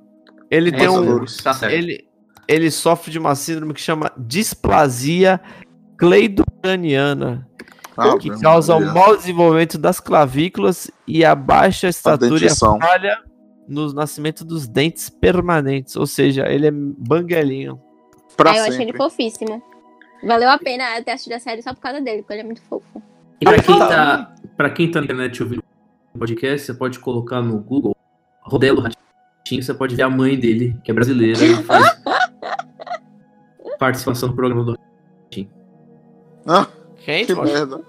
[0.49, 1.25] Ele É tem um.
[1.43, 1.73] Tá certo.
[1.73, 2.07] Ele,
[2.47, 5.39] ele sofre de uma síndrome que chama displasia
[5.97, 7.47] cleidocraniana,
[7.97, 8.93] Ah, que causa o Deus.
[8.93, 13.23] mau desenvolvimento das clavículas e a baixa estatura e a falha
[13.67, 15.95] no nascimento dos dentes permanentes.
[15.95, 17.81] Ou seja, ele é banguelinho.
[18.35, 19.61] Pra Ah, eu achei ele fofíssimo.
[20.23, 22.61] Valeu a pena ter assistido a série só por causa dele, porque ele é muito
[22.63, 23.01] fofo.
[23.39, 25.63] E pra quem tá, pra quem tá na internet ouvindo
[26.13, 27.95] o podcast, você pode colocar no Google
[28.41, 32.01] Rodelo Ratinho, você pode ver a mãe dele, que é brasileira, e faz
[33.77, 34.79] participação no programa do
[36.47, 36.67] Ah,
[37.05, 37.25] Quem?
[37.25, 37.53] que poxa?
[37.53, 37.81] merda.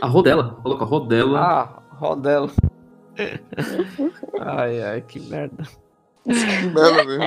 [0.00, 1.40] A Rodela, coloca Rodela.
[1.40, 2.50] Ah, Rodelo.
[4.40, 5.64] ai, ai, que merda.
[6.24, 6.30] Que
[6.66, 7.24] merda mesmo.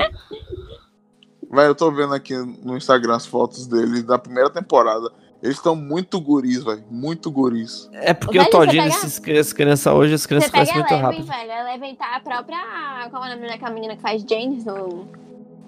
[1.51, 2.33] Velho, eu tô vendo aqui
[2.63, 5.11] no Instagram as fotos dele da primeira temporada.
[5.43, 6.83] Eles estão muito guris, velho.
[6.89, 7.87] Muito guris.
[7.93, 11.05] É porque Velho, o Todinho pega- essas crianças hoje, as crianças crescem a muito Eleven,
[11.11, 11.27] rápido.
[11.27, 11.51] velho.
[11.51, 13.07] A Eleven tá a própria.
[13.11, 15.07] Qual é o nome daquela menina que faz James no.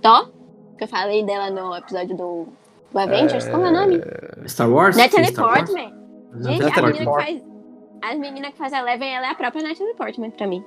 [0.02, 0.32] Thor?
[0.78, 2.48] Que eu falei dela no episódio do.
[2.92, 3.48] Do Avengers?
[3.50, 4.02] Como é o nome?
[4.48, 4.96] Star Wars?
[4.98, 5.32] Natalie?
[5.34, 5.94] Portman.
[6.34, 7.26] Não, Gente, Natalie a menina que Portman.
[7.26, 7.58] faz.
[8.14, 10.64] As meninas que faz a Eleven, ela é a própria Natalie Portman pra mim.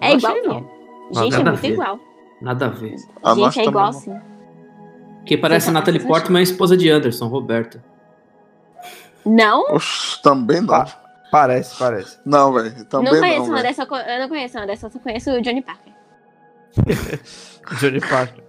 [0.00, 0.64] É Não igualzinha.
[1.12, 1.72] Não, Gente, é nada a muito ver.
[1.72, 2.00] igual.
[2.42, 2.96] Nada a ver.
[3.22, 3.90] A Gente, é igual não.
[3.98, 4.20] assim.
[5.24, 7.82] Quem parece a Natalie Portman é a esposa de Anderson, Roberta.
[9.24, 9.62] Não?
[9.74, 10.66] Oxe, também não.
[10.68, 11.02] Pa-
[11.32, 12.18] Parece, parece.
[12.24, 12.84] Não, velho.
[12.84, 13.20] Também não não.
[13.20, 13.62] conheço uma velho.
[13.68, 13.82] dessa.
[13.82, 15.92] Eu não conheço uma dessa, eu só conheço o Johnny Parker.
[17.80, 18.44] Johnny Parker.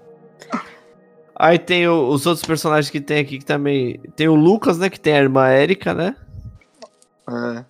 [1.40, 4.00] Aí tem o- os outros personagens que tem aqui que também.
[4.16, 4.90] Tem o Lucas, né?
[4.90, 6.16] Que tem a irmã Erika, né?
[7.30, 7.66] É.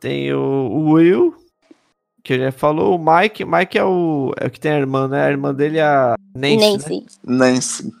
[0.00, 1.34] Tem o, o Will,
[2.22, 2.96] que já falou.
[2.96, 3.44] O Mike.
[3.44, 5.24] Mike é o, é o que tem a irmã, né?
[5.26, 6.56] A irmã dele é a Nancy.
[6.56, 6.68] Né?
[6.72, 7.06] Nancy.
[7.24, 7.92] Nancy.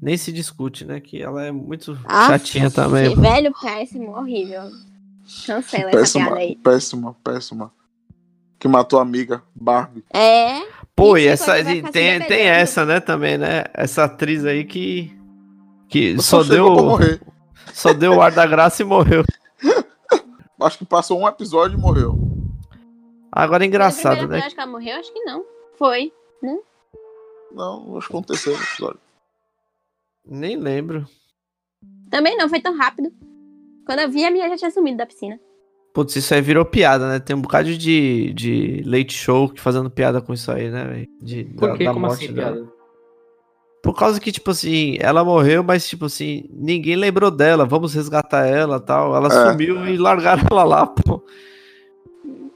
[0.00, 1.00] Nem se discute, né?
[1.00, 3.14] Que ela é muito Ah, chatinha também.
[3.14, 4.70] Que velho péssimo, horrível.
[5.44, 6.56] Cancela essa Péssima, piada aí.
[6.56, 7.72] péssima, péssima.
[8.58, 10.04] Que matou a amiga, Barbie.
[10.14, 10.60] É.
[10.98, 11.60] Pô, E e essa.
[11.60, 12.98] e Tem, tem essa, né?
[12.98, 13.64] Também, né?
[13.72, 15.16] Essa atriz aí que.
[15.88, 16.66] Que Só só deu.
[17.72, 19.22] Só deu o ar da graça e morreu.
[20.60, 22.18] Acho que passou um episódio e morreu.
[23.30, 24.38] Agora é engraçado, né?
[24.38, 24.96] episódio que ela morreu?
[24.98, 25.44] Acho que não.
[25.78, 26.12] Foi.
[27.52, 29.00] Não, acho que aconteceu no episódio.
[30.26, 31.06] Nem lembro.
[32.10, 33.12] Também não, foi tão rápido.
[33.86, 35.38] Quando eu vi, a minha já tinha sumido da piscina.
[35.98, 37.18] Putz, isso aí virou piada, né?
[37.18, 41.08] Tem um bocado de, de late show que fazendo piada com isso aí, né, velho?
[41.20, 42.52] De- Por da- da Como morte assim, dela.
[42.52, 42.68] piada?
[43.82, 47.64] Por causa que, tipo assim, ela morreu, mas, tipo assim, ninguém lembrou dela.
[47.64, 49.16] Vamos resgatar ela tal.
[49.16, 49.50] Ela É.
[49.50, 51.20] sumiu e largaram ela lá, pô.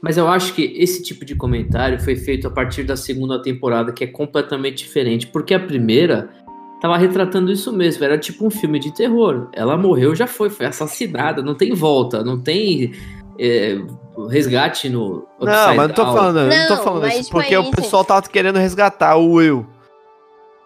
[0.01, 3.91] Mas eu acho que esse tipo de comentário foi feito a partir da segunda temporada,
[3.91, 5.27] que é completamente diferente.
[5.27, 6.31] Porque a primeira
[6.81, 8.05] tava retratando isso mesmo.
[8.05, 9.49] Era tipo um filme de terror.
[9.53, 11.43] Ela morreu, já foi, foi assassinada.
[11.43, 12.93] Não tem volta, não tem
[13.39, 13.79] é,
[14.29, 15.27] resgate no.
[15.41, 17.31] Não, mas não tô falando, não tô Não, falando mas isso.
[17.31, 17.71] foi Porque o isso.
[17.73, 19.67] pessoal tava querendo resgatar o Will.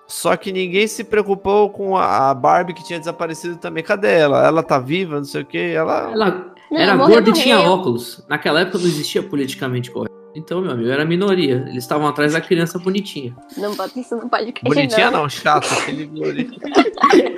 [0.07, 3.83] Só que ninguém se preocupou com a Barbie que tinha desaparecido também.
[3.83, 4.47] Cadê ela?
[4.47, 5.59] Ela tá viva, não sei o que.
[5.59, 6.11] Ela.
[6.13, 7.73] Ela Não, era morreu, gorda e tinha morreu.
[7.73, 8.25] óculos.
[8.29, 10.15] Naquela época não existia politicamente correto.
[10.37, 11.65] Então, meu amigo, era minoria.
[11.67, 13.35] Eles estavam atrás da criança bonitinha.
[13.57, 15.23] Não bota isso no podcast, Bonitinha não.
[15.23, 15.67] não, chata.
[15.75, 16.07] Aquele.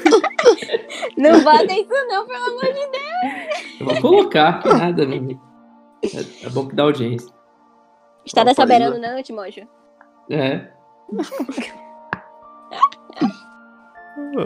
[1.17, 3.81] Não bota isso não, pelo amor de Deus.
[3.81, 5.41] Eu vou colocar, que nada, meu amigo.
[6.05, 7.29] É, é bom que dá audiência.
[8.25, 9.09] Está da Opa, soberano Isa.
[9.15, 9.67] não, Timóteo?
[10.31, 10.69] É.
[11.13, 11.71] Daqui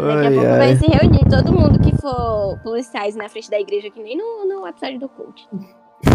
[0.01, 0.59] a Ai, pouco ai.
[0.59, 4.45] vai se reunir todo mundo que for policiais na frente da igreja, que nem no,
[4.47, 5.49] no episódio do coach.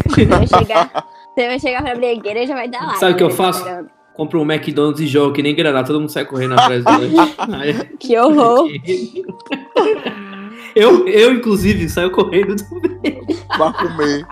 [0.07, 2.95] Você vai chegar, você vai chegar pra bregueira e já vai dar lá.
[2.95, 3.59] Sabe o que eu né, faço?
[3.59, 3.89] esperando.
[4.13, 7.95] Compra um McDonald's e joga que nem granada, todo mundo sai correndo atrás do lanche.
[7.99, 8.67] Que horror.
[10.75, 13.21] eu, eu, inclusive, saio correndo também.
[13.57, 14.25] Vai comer.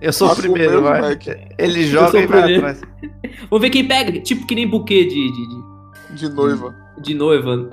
[0.00, 1.16] Eu sou o primeiro, o vai.
[1.58, 2.66] Ele joga o e vai primeiro.
[2.66, 2.80] atrás.
[3.48, 4.20] Vamos ver quem pega.
[4.20, 6.74] Tipo que nem buquê de, de, de, de noiva.
[6.98, 7.68] de noiva.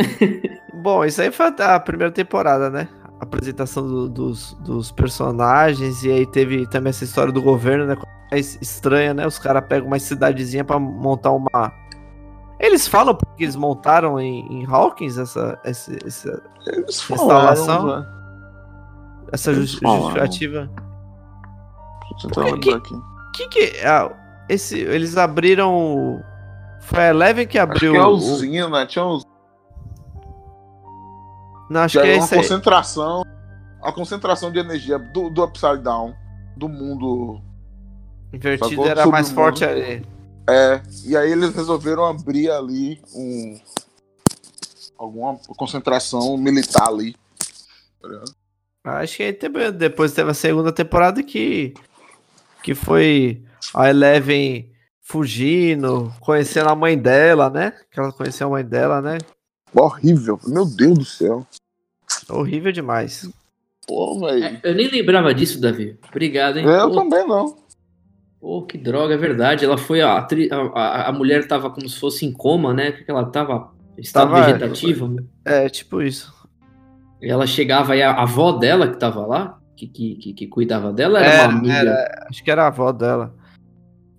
[0.74, 2.88] Bom, isso aí foi a primeira temporada, né?
[3.20, 6.04] A apresentação do- dos, dos personagens.
[6.04, 7.98] E aí teve também essa história do governo, né?
[8.32, 9.26] É es- estranha, né?
[9.26, 11.74] Os caras pegam uma cidadezinha pra montar uma.
[12.60, 18.06] Eles falam porque eles montaram em, em Hawkins essa, essa, essa, Eles Instalação?
[19.32, 19.66] essa falaram.
[19.66, 20.70] justificativa.
[22.22, 22.96] Tentando É que- aqui.
[23.34, 23.86] que que.
[23.86, 24.12] ah,
[24.50, 25.74] esse, eles abriram.
[25.74, 26.22] o-
[26.82, 27.92] Foi a Eleven que Acho abriu.
[27.94, 29.24] que é o- usina, tinha uns.
[31.70, 32.42] Não, acho Já que é uma esse aí.
[32.42, 33.24] concentração.
[33.82, 36.14] A concentração de energia do, do Upside Down,
[36.58, 37.40] do mundo.
[38.34, 40.06] Invertido era mais forte ali.
[40.50, 40.82] É.
[41.06, 43.60] E aí eles resolveram abrir ali um.
[44.98, 47.16] Alguma concentração militar ali.
[48.84, 49.00] Tá?
[49.00, 51.74] Acho que aí teve- depois teve a segunda temporada que.
[52.64, 53.42] Que foi
[53.74, 54.70] a Eleven
[55.02, 57.74] fugindo, conhecendo a mãe dela, né?
[57.92, 59.18] Que ela conheceu a mãe dela, né?
[59.74, 60.40] Horrível.
[60.46, 61.48] Meu Deus do céu.
[62.30, 63.30] Horrível demais.
[63.88, 64.44] Pô, velho.
[64.44, 65.98] É, eu nem lembrava disso, Davi.
[66.10, 66.66] Obrigado, hein?
[66.66, 67.58] Eu Pô, também não.
[68.40, 69.66] Pô, que droga, é verdade.
[69.66, 72.92] Ela foi a, atri- a, a, a mulher tava como se fosse em coma, né?
[72.92, 73.72] Porque ela tava.
[73.98, 75.08] Estava Tava- vegetativa.
[75.08, 75.24] né?
[75.44, 76.34] É, tipo isso.
[77.22, 81.20] Ela chegava e a avó dela que tava lá, que, que, que, que cuidava dela,
[81.20, 81.74] era, Era, uma amiga.
[81.74, 83.34] era- acho que era a avó dela.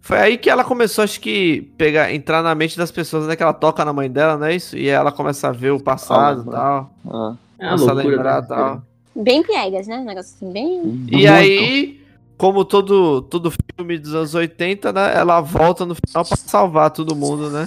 [0.03, 3.37] Foi aí que ela começou, acho que, pegar, entrar na mente das pessoas, né?
[3.37, 4.77] Que ela toca na mãe dela, não é isso?
[4.77, 6.93] E aí ela começa a ver o passado e tal.
[7.07, 7.35] Ah.
[7.59, 8.17] É uma Começa a loucura.
[8.17, 8.45] lembrar né?
[8.45, 8.83] e tal.
[9.17, 9.97] Bem piegas, né?
[9.99, 11.07] Um negócio assim, bem.
[11.11, 12.00] E aí,
[12.41, 15.15] como todo, todo filme dos anos 80, né?
[15.15, 17.67] Ela volta no final pra salvar todo mundo, né?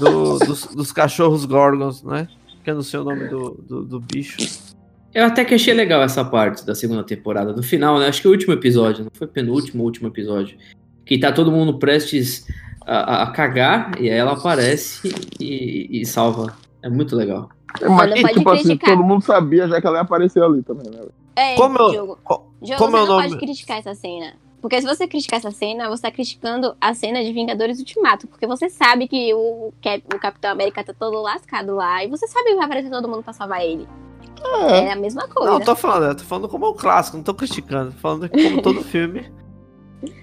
[0.00, 2.26] Do- dos, dos cachorros Gorgons, né?
[2.64, 4.36] Que eu não sei o nome do, do, do bicho.
[5.14, 7.52] Eu até que achei legal essa parte da segunda temporada.
[7.52, 8.08] No final, né?
[8.08, 10.56] Acho que o último episódio, não foi penúltimo, o último episódio.
[11.06, 12.44] Que tá todo mundo prestes
[12.84, 16.52] a, a- cagar, e aí ela aparece e, e salva.
[16.82, 17.48] É muito legal.
[17.80, 18.90] Mas não que, pode tipo assim, criticar.
[18.96, 20.98] todo mundo sabia já que ela ia aparecer ali também, né?
[21.36, 22.18] É, Como eu- Diogo.
[22.22, 23.28] co- Diogo, como você é o não nome?
[23.28, 24.34] pode criticar essa cena.
[24.60, 28.28] Porque se você criticar essa cena, você tá criticando a cena de Vingadores Ultimato.
[28.28, 32.04] Porque você sabe que o, Cap- o Capitão América tá todo lascado lá.
[32.04, 33.88] E você sabe que vai aparecer todo mundo pra salvar ele.
[34.70, 35.50] É, a mesma coisa.
[35.50, 38.28] Não, eu tô falando, eu tô falando como um clássico, não tô criticando, tô falando
[38.28, 39.24] como todo filme.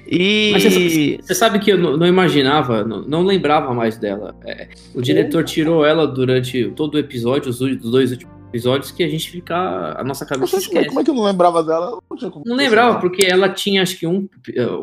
[0.08, 0.52] E.
[0.54, 4.36] Mas você, você sabe que eu não, não imaginava, não, não lembrava mais dela.
[4.46, 9.04] É, o diretor tirou ela durante todo o episódio, os, os dois últimos episódios, que
[9.04, 9.56] a gente fica.
[9.98, 10.88] A nossa cabeça Mas como é- esquece.
[10.90, 12.00] como é que eu não lembrava dela?
[12.10, 14.28] Não, tinha como Não lembrava, porque ela tinha, acho que um,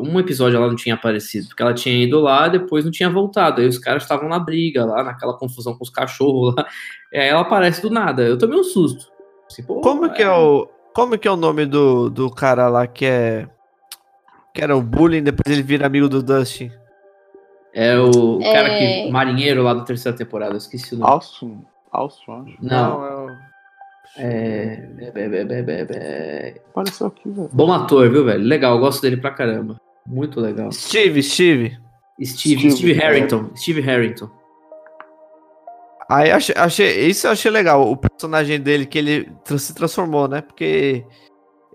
[0.01, 3.61] um episódio ela não tinha aparecido, porque ela tinha ido lá depois não tinha voltado.
[3.61, 6.65] Aí os caras estavam na briga lá, naquela confusão com os cachorros lá.
[7.13, 8.21] E aí ela aparece do nada.
[8.23, 9.07] Eu tomei um susto.
[9.49, 10.67] Assim, pô, Como que é o.
[10.93, 13.47] Como que é o nome do, do cara lá que é.
[14.53, 16.69] Que era o bullying, depois ele vira amigo do Dustin?
[17.73, 18.53] É o É.
[18.53, 19.09] cara que.
[19.11, 21.11] Marinheiro lá da terceira temporada, eu esqueci o nome.
[21.13, 21.61] Austin.
[21.91, 22.57] Austin, acho.
[22.61, 23.16] Não, é.
[24.17, 24.89] É.
[25.15, 27.49] é- Apareceu aqui, velho.
[27.53, 28.43] Bom ator, viu, velho?
[28.43, 29.79] Legal, eu gosto dele pra caramba.
[30.05, 30.71] Muito legal.
[30.71, 31.77] Steve, Steve.
[32.23, 32.95] Steve, Steve, Steve é.
[32.95, 33.49] Harrington.
[33.55, 34.29] Steve Harrington.
[36.09, 40.41] Aí achei, achei- isso eu achei legal, o personagem dele, que ele se transformou, né?
[40.41, 41.03] Porque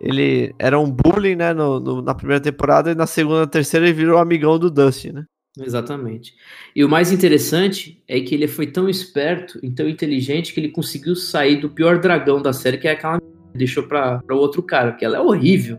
[0.00, 3.92] ele era um bullying, né, no, no- na primeira temporada, e na segunda, terceira ele
[3.94, 5.24] virou amigão do Dustin, né?
[5.58, 6.34] Exatamente.
[6.74, 10.70] E o mais interessante é que ele foi tão esperto e tão inteligente que ele
[10.70, 14.62] conseguiu sair do pior dragão da série, que é aquela que deixou pra, pra outro
[14.62, 15.78] cara, que ela é horrível.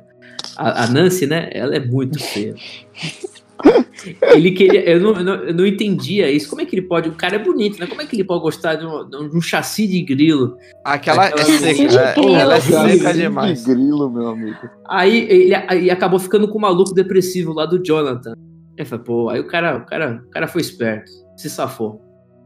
[0.56, 1.50] A, a Nancy, né?
[1.52, 2.54] Ela é muito feia.
[4.36, 4.82] Ele queria.
[4.82, 6.50] Eu não, eu, não, eu não entendia isso.
[6.50, 7.08] Como é que ele pode.
[7.08, 7.88] O cara é bonito, né?
[7.88, 10.58] Como é que ele pode gostar de um, de um chassi de grilo?
[10.84, 12.36] Aquela, Aquela é seca, de é, grilo.
[12.36, 13.64] ela é seca de demais.
[13.64, 14.58] grilo, meu amigo.
[14.86, 18.34] Aí ele aí acabou ficando com o maluco depressivo lá do Jonathan.
[18.78, 22.02] Eu falei, pô, aí o cara, o cara, o cara foi esperto, se safou.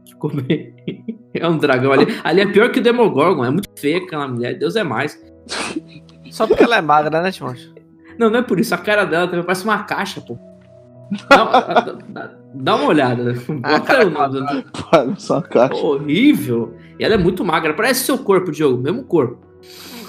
[0.08, 0.74] Ficou bem.
[1.34, 2.06] É um dragão ali.
[2.24, 5.22] Ali é pior que o Demogorgon, é muito feia aquela mulher, Deus é mais.
[6.30, 7.72] Só porque ela é magra, né, Timóteo?
[8.18, 10.36] Não, não é por isso, a cara dela também parece uma caixa, pô.
[11.30, 11.44] Dá,
[12.08, 13.34] dá- dá uma olhada, né?
[13.62, 15.74] A Bota cara o nome Parece uma caixa.
[15.74, 16.74] Horrível.
[16.98, 19.38] E ela é muito magra, parece seu corpo, Diogo, mesmo corpo.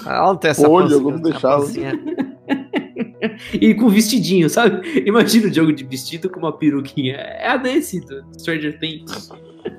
[0.04, 1.64] Ela não tem essa pancinha, Diogo, não deixava.
[3.54, 5.02] E com vestidinho, sabe?
[5.06, 7.16] Imagina o Diogo de vestido com uma peruquinha.
[7.16, 9.30] É a Nancy do Stranger Things.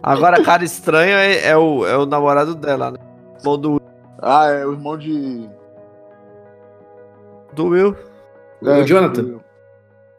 [0.04, 3.00] Agora, cara estranho é, é o, é o namorado dela, né?
[3.40, 3.82] Irmão do,
[4.22, 5.50] Ah, é o irmão de.
[7.54, 7.96] do Will.
[8.64, 9.40] É, o Jonathan.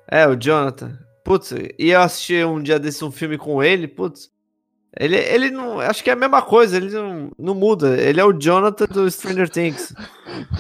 [0.09, 0.99] É, o Jonathan.
[1.25, 4.31] Putz, e eu assisti um dia desse um filme com ele, putz.
[4.99, 5.81] Ele, ele não.
[5.81, 7.97] Acho que é a mesma coisa, ele não, não muda.
[7.99, 9.95] Ele é o Jonathan do Stranger Things.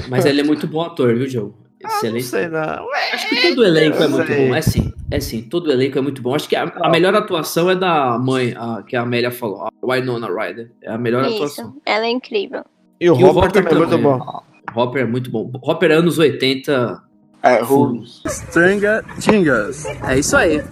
[0.09, 1.63] Mas ele é muito bom ator, viu, Diogo?
[1.85, 2.25] Ah, não Excelente.
[2.25, 2.61] sei, não.
[2.87, 4.49] Ué, Acho que todo elenco é Eu muito sei.
[4.49, 4.55] bom.
[4.55, 5.42] É sim, é sim.
[5.42, 6.35] Todo elenco é muito bom.
[6.35, 9.71] Acho que a, a melhor atuação é da mãe, a, que a Amélia falou, a
[9.83, 10.71] Winona Ryder.
[10.83, 11.71] É a melhor atuação.
[11.71, 11.83] Isso.
[11.85, 12.64] Ela é incrível.
[13.01, 14.42] E o E Hopper Hopper também é muito bom.
[14.77, 15.51] Hopper é muito bom.
[15.62, 17.03] Hopper anos 80.
[17.45, 18.23] É, Rules.
[18.25, 19.85] Stranga Tingas.
[20.09, 20.62] É isso aí.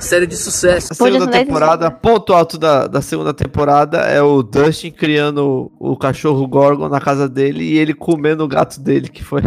[0.00, 0.92] Série de sucesso.
[0.92, 6.44] A segunda temporada, ponto alto da, da segunda temporada é o Dustin criando o cachorro
[6.48, 9.40] Gorgon na casa dele e ele comendo o gato dele, que foi.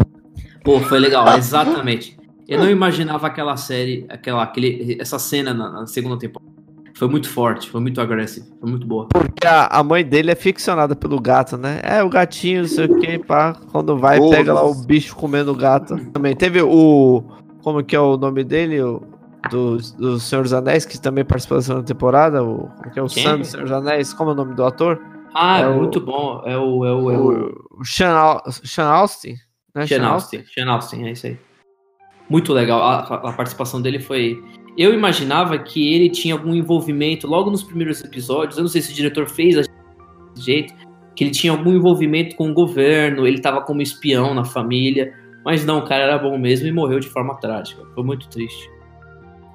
[0.64, 2.18] Pô, foi legal, exatamente.
[2.48, 6.50] Eu não imaginava aquela série, aquela, aquele, essa cena na, na segunda temporada.
[6.96, 9.08] Foi muito forte, foi muito agressivo, foi muito boa.
[9.08, 11.80] Porque a, a mãe dele é ficcionada pelo gato, né?
[11.84, 13.54] É, o gatinho, não sei o que, pá.
[13.72, 15.96] Quando vai, Pô, pega lá o bicho comendo o gato.
[16.12, 17.24] Também teve o.
[17.64, 18.82] Como que é o nome dele?
[18.82, 19.02] O,
[19.50, 22.44] do, do Senhor dos Anéis, que também participou da segunda temporada.
[22.44, 23.24] O, como que é o Quem?
[23.24, 24.12] Sam do Senhor dos Anéis?
[24.12, 25.00] Como é o nome do ator?
[25.34, 26.42] Ah, É o- muito bom.
[26.46, 27.32] É o, é o, é o
[27.78, 29.36] O, o Sean, Al- Sean Austin?
[29.76, 29.86] Né?
[29.88, 30.44] Sean Austin.
[30.54, 31.38] Sean Austin, é isso aí.
[32.30, 32.82] Muito legal.
[32.82, 34.38] A, a- participação dele foi.
[34.78, 38.58] Eu imaginava que ele tinha algum envolvimento logo nos primeiros episódios.
[38.58, 39.70] Eu não sei se o diretor fez desse
[40.38, 40.74] jeito.
[41.16, 45.14] Que ele tinha algum envolvimento com o governo, ele tava como espião na família.
[45.44, 47.84] Mas não, o cara era bom mesmo e morreu de forma trágica.
[47.94, 48.70] Foi muito triste.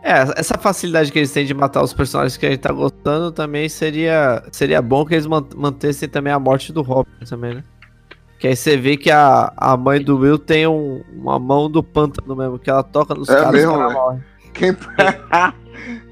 [0.02, 3.32] É, essa facilidade que eles têm de matar os personagens que a gente tá gostando
[3.32, 7.64] também seria, seria bom que eles man- mantessem também a morte do Hopper também, né?
[8.44, 11.82] Que aí você vê que a, a mãe do Will tem um- uma mão do
[11.82, 13.92] pântano mesmo, que ela toca nos É caras mesmo, e velho.
[13.94, 14.24] morrem.
[14.52, 14.76] Quem...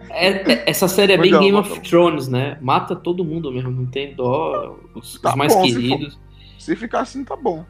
[0.08, 2.56] É- é- essa série é bem Legal, Game of Thrones, né?
[2.62, 4.78] Mata todo mundo mesmo, não tem dó.
[4.94, 6.18] Os, Tá os mais bom, se queridos.
[6.58, 7.66] Se ficar assim, tá bom.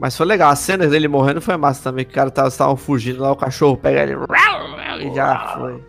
[0.00, 2.76] Mas foi legal, a cena dele morrendo foi massa também, que o cara tava estavam
[2.78, 4.16] fugindo lá, o cachorro pega ele
[5.06, 5.82] e já foi.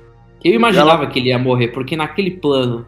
[0.43, 2.85] Eu imaginava que ele ia morrer, porque naquele plano,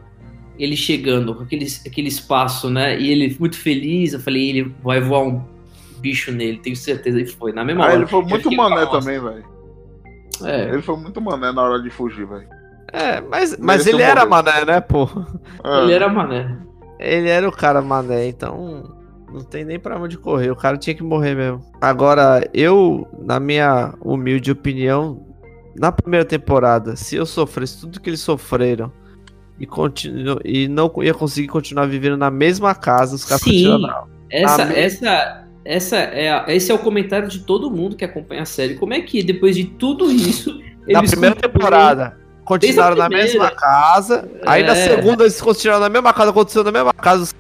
[0.64, 3.00] ele chegando com aquele, aquele espaço, né?
[3.00, 5.42] E ele muito feliz, eu falei, ele vai voar um
[6.00, 7.20] bicho nele, tenho certeza.
[7.20, 7.96] E foi, na mesma Ah, hora.
[7.96, 9.44] ele foi muito mané também, velho.
[10.44, 12.48] É, Ele foi muito mané na hora de fugir, velho.
[12.92, 15.08] É, mas, mas ele era mané, né, pô?
[15.64, 15.84] É.
[15.84, 16.58] ele era mané.
[17.00, 18.92] Ele era o cara mané, então
[19.32, 20.52] não tem nem pra onde correr.
[20.52, 21.62] O cara tinha que morrer mesmo.
[21.80, 25.26] Agora, eu, na minha humilde opinião,
[25.76, 28.92] na primeira temporada, se eu sofresse tudo que eles sofreram
[29.62, 33.86] e, continu e não ia conseguir continuar vivendo na mesma casa, os caras Sim.
[34.30, 38.76] Essa, essa, essa é esse é o comentário de todo mundo que acompanha a série.
[38.76, 40.60] Como é que depois de tudo isso.
[40.88, 44.28] Na eles primeira temporada, continuaram na mesma casa.
[44.48, 44.88] Aí na É.
[44.88, 47.36] segunda eles continuaram na mesma casa, aconteceu na mesma casa.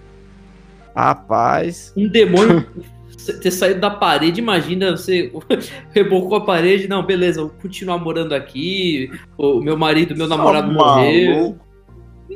[0.95, 1.91] Rapaz.
[1.97, 2.65] um demônio
[3.41, 5.31] ter saído da parede, imagina você
[5.91, 11.33] rebocou a parede, não, beleza, vou continuar morando aqui, o meu marido, meu namorado morreu.
[11.35, 11.70] maluco.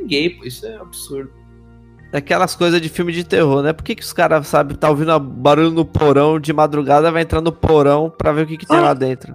[0.05, 1.31] Ninguém, pô, isso é absurdo.
[2.11, 3.73] Daquelas coisas de filme de terror, né?
[3.73, 7.41] Por que, que os caras, sabe, tá ouvindo barulho no porão de madrugada, vai entrar
[7.41, 9.33] no porão pra ver o que, que tem lá dentro?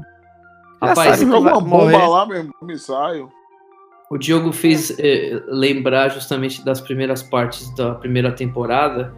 [0.80, 2.06] Já Rapaz, sabe uma bomba morrer.
[2.06, 3.28] lá mesmo, comissário.
[4.10, 9.12] O Diogo fez eh, lembrar justamente das primeiras partes da primeira temporada.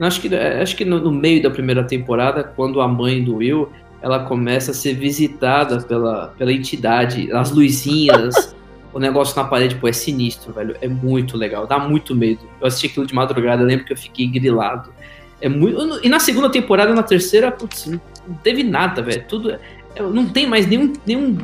[0.00, 3.36] Acho que, eh, acho que no, no meio da primeira temporada, quando a mãe do
[3.36, 3.68] Will
[4.02, 8.54] ela começa a ser visitada pela, pela entidade, as luzinhas,
[8.94, 10.76] o negócio na parede, pô, é sinistro, velho.
[10.80, 12.40] É muito legal, dá muito medo.
[12.60, 14.90] Eu assisti aquilo de madrugada, lembro que eu fiquei grilado.
[15.40, 16.00] É muito.
[16.02, 19.24] E na segunda temporada, na terceira, putz, não não teve nada, velho.
[19.28, 19.50] Tudo.
[19.50, 19.60] é-
[20.00, 21.36] Não tem mais nenhum, nenhum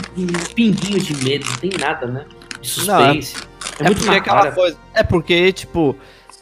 [0.55, 2.25] pinguinho de medo, não tem nada, né?
[2.61, 3.37] De suspense.
[3.79, 4.79] é, É muito porque na aquela coisa.
[4.95, 5.95] É porque, tipo,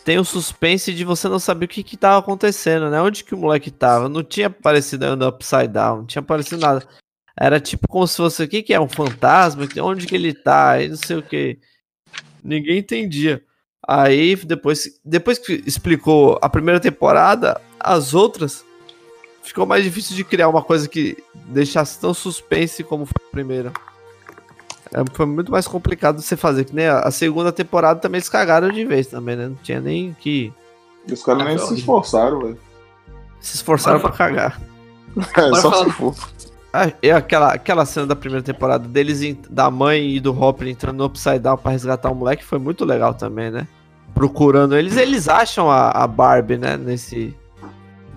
[0.05, 3.01] tem o suspense de você não saber o que que tava acontecendo, né?
[3.03, 4.09] Onde que o moleque tava?
[4.09, 6.87] Não tinha aparecido ainda Upside Down, não tinha aparecido nada.
[7.41, 8.81] Era tipo como se fosse, o que que é?
[8.81, 9.67] Um fantasma?
[9.83, 10.81] Onde que ele tá?
[10.81, 11.59] E não sei o que.
[12.43, 13.43] Ninguém entendia.
[13.87, 18.65] Aí, depois, depois que explicou a primeira temporada, as outras,
[19.43, 21.17] ficou mais difícil de criar uma coisa que
[21.47, 23.73] deixasse tão suspense como foi a primeira.
[24.93, 28.19] É, foi muito mais complicado de você fazer, que nem a, a segunda temporada também
[28.19, 29.47] eles cagaram de vez também, né?
[29.49, 30.53] Não tinha nem que
[31.07, 32.59] E os caras nem se esforçaram, velho.
[33.41, 34.61] se esforçaram pra cagar.
[35.37, 36.15] É, Bora só falar- se for.
[36.73, 40.99] Ah, e aquela, aquela cena da primeira temporada deles, da mãe e do Hopper entrando
[40.99, 43.67] no Upside Down pra resgatar o moleque foi muito legal também, né?
[44.15, 46.77] Procurando eles, eles acham a, a Barbie, né?
[46.77, 47.35] Nesse,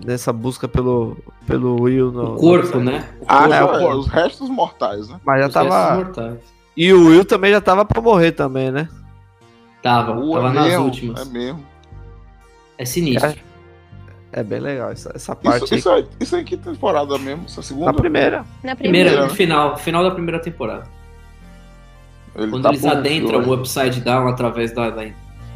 [0.04, 2.84] nessa busca pelo, pelo Will no, O no corpo, Down.
[2.84, 3.08] né?
[3.20, 3.96] O Ah, corpo, é, é, o corpo.
[3.98, 5.18] os restos mortais, né?
[5.24, 5.94] Mas já os restos tava.
[5.96, 6.38] mortais.
[6.76, 8.88] E o Will também já tava pra morrer também, né?
[9.82, 11.20] Tava, Uh, tava é nas mesmo, últimas.
[11.20, 11.64] É mesmo.
[12.78, 13.34] É sinistro.
[14.32, 15.78] É bem legal essa, essa parte Isso, aí.
[15.78, 17.44] isso, é, isso é em que temporada mesmo?
[17.44, 17.86] Essa segunda?
[17.86, 18.44] Na primeira.
[18.64, 19.34] Na Primeira, primeira.
[19.34, 20.84] Final, final da primeira temporada.
[22.34, 25.06] Ele Quando tá eles adentram o Upside Down através da, da,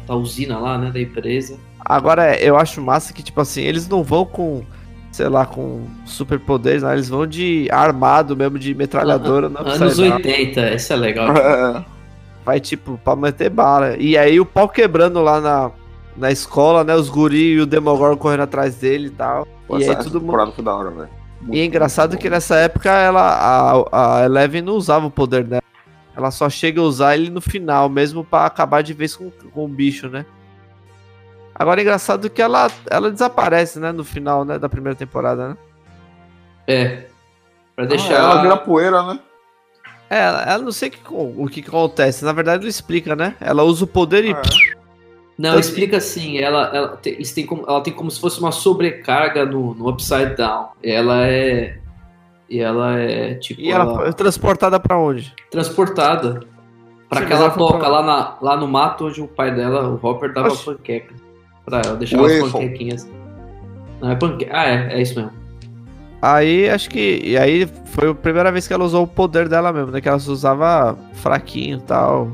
[0.05, 0.91] da usina lá, né?
[0.91, 1.57] Da empresa.
[1.79, 4.63] Agora, eu acho massa que, tipo assim, eles não vão com,
[5.11, 6.93] sei lá, com superpoderes, né?
[6.93, 9.49] Eles vão de armado mesmo, de metralhadora.
[9.49, 10.17] no Anos Upside Down.
[10.17, 11.27] 80, isso é legal.
[11.35, 11.97] É,
[12.45, 13.97] Vai, tipo, pra meter bala.
[13.97, 15.71] E aí o pau quebrando lá na,
[16.17, 16.95] na escola, né?
[16.95, 19.47] Os guri e o Demogorgon correndo atrás dele e tal.
[19.67, 20.51] Pô, e aí todo mundo...
[20.51, 21.09] foi da hora, velho.
[21.51, 23.21] E é engraçado que nessa época ela,
[23.91, 25.61] a, a Eleven não usava o poder dela.
[26.15, 29.65] Ela só chega a usar ele no final, mesmo pra acabar de vez com, com
[29.65, 30.25] o bicho, né?
[31.53, 33.91] Agora é engraçado que ela, ela desaparece, né?
[33.91, 35.57] No final né, da primeira temporada, né?
[36.67, 37.05] É.
[37.75, 38.13] Pra Ah, deixar.
[38.13, 39.19] ela vira poeira, né?
[40.09, 42.25] É, ela, ela não sei o que, o que acontece.
[42.25, 43.35] Na verdade, não explica, né?
[43.39, 44.31] Ela usa o poder e.
[44.31, 44.76] É.
[45.37, 48.51] Não, Tanto- explica assim, ela, ela, tem, têm como, ela tem como se fosse uma
[48.51, 50.69] sobrecarga no, no Upside Down.
[50.83, 51.77] Ela é.
[52.49, 53.61] E ela é tipo.
[53.61, 55.33] E ela foi transportada pra onde?
[55.51, 56.41] transportada.
[57.09, 59.21] Pra Sim, que mas ela ela foi toca pra- lá, na, lá no mato onde
[59.21, 60.65] o pai dela, o Hopper, dava Oxi.
[60.65, 61.13] panqueca.
[61.65, 63.09] Pra ela deixar as panquequinhas.
[64.01, 64.51] Não, é panqueca.
[64.57, 65.31] Ah, é, é isso mesmo.
[66.21, 67.21] Aí acho que.
[67.23, 70.01] E aí foi a primeira vez que ela usou o poder dela mesmo, né?
[70.01, 72.31] Que ela usava fraquinho e tal.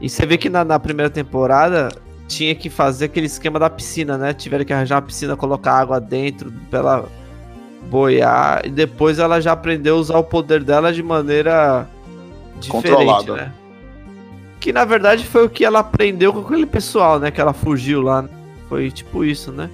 [0.00, 1.88] E você vê que na, na primeira temporada
[2.28, 4.32] tinha que fazer aquele esquema da piscina, né?
[4.34, 7.08] Tiveram que arranjar uma piscina, colocar água dentro pra ela
[7.88, 8.62] boiar.
[8.66, 11.86] E depois ela já aprendeu a usar o poder dela de maneira
[12.60, 13.34] diferente, Controlada.
[13.34, 13.52] né?
[14.60, 17.30] Que na verdade foi o que ela aprendeu com aquele pessoal, né?
[17.30, 18.22] Que ela fugiu lá.
[18.22, 18.28] né?
[18.68, 19.70] Foi tipo isso, né?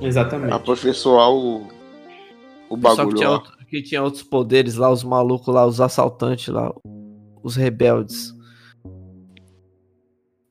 [0.00, 0.52] Exatamente.
[0.52, 1.66] Aperfeiçoar o,
[2.68, 5.80] o Só que bagulho tinha, outro- que tinha outros poderes lá, os malucos lá, os
[5.80, 6.72] assaltantes lá,
[7.42, 8.32] os rebeldes.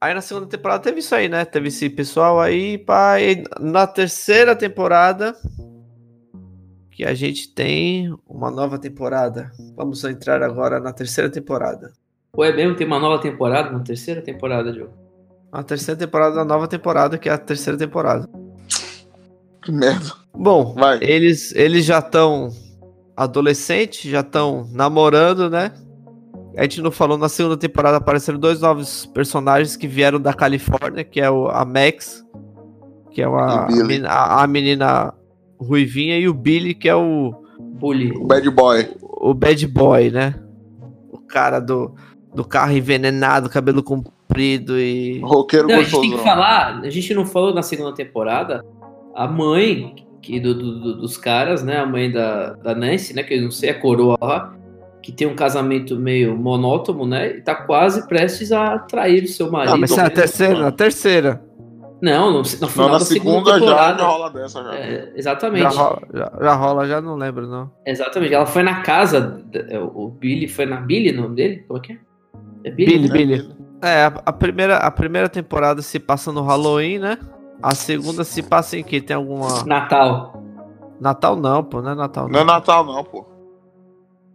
[0.04, 1.46] Aí na segunda temporada teve isso aí, né?
[1.46, 2.76] Teve esse pessoal aí.
[2.76, 5.34] E na terceira temporada,
[6.92, 9.50] que a gente tem uma nova temporada.
[9.78, 11.94] Vamos entrar agora na terceira temporada.
[12.34, 12.76] Ou é mesmo?
[12.76, 14.92] Tem uma nova temporada, uma terceira temporada, Diogo.
[15.50, 18.30] A terceira temporada da nova temporada, que é a terceira temporada.
[19.62, 20.12] Que merda.
[20.36, 21.00] Bom, Vai.
[21.02, 22.50] eles, eles já estão
[23.16, 25.72] adolescentes, já estão namorando, né?
[26.58, 31.04] A gente não falou na segunda temporada apareceram dois novos personagens que vieram da Califórnia,
[31.04, 32.24] que é o, a Max,
[33.12, 33.68] que é uma,
[34.08, 35.14] a, a menina
[35.60, 38.12] ruivinha, e o Billy, que é o, Bully.
[38.12, 38.88] O Bad Boy.
[39.02, 40.36] o bad boy, né?
[41.12, 41.96] O cara do,
[42.36, 45.20] do carro envenenado, cabelo comprido e.
[45.22, 48.64] Roqueiro Não, a gente tem que falar, a gente não falou na segunda temporada,
[49.16, 51.78] a mãe que do, do- do- dos caras, né?
[51.80, 53.24] A mãe da, da Nancy, né?
[53.24, 54.56] Que eu não sei, a coroa lá,
[55.04, 57.38] que tem um casamento meio monótono, né?
[57.38, 59.74] E tá quase prestes a trair o seu marido.
[59.74, 61.44] Ah, mas é a terceira, na terceira.
[62.02, 64.00] Não, no, no final Não, na da segunda, segunda já, temporada.
[64.00, 64.76] já rola dessa já.
[64.76, 65.76] É, Já exatamente.
[65.76, 67.72] rola, já, já rola, já não lembro, não.
[67.86, 68.34] Exatamente.
[68.34, 69.22] Ela foi na casa.
[69.22, 71.64] d- O Billy foi na Billy, o nome dele?
[71.68, 71.98] Como é que é?
[72.66, 73.08] É Billy?
[73.08, 73.14] Billy, né?
[73.38, 73.56] Billy.
[73.82, 77.18] É, a, a primeira, a primeira temporada se passa no Halloween, né?
[77.62, 79.00] A segunda se passa em que?
[79.02, 79.64] Tem alguma.
[79.66, 80.42] Natal.
[81.00, 82.54] Natal não, pô, não é Natal Não é não.
[82.54, 83.26] Natal, não, pô.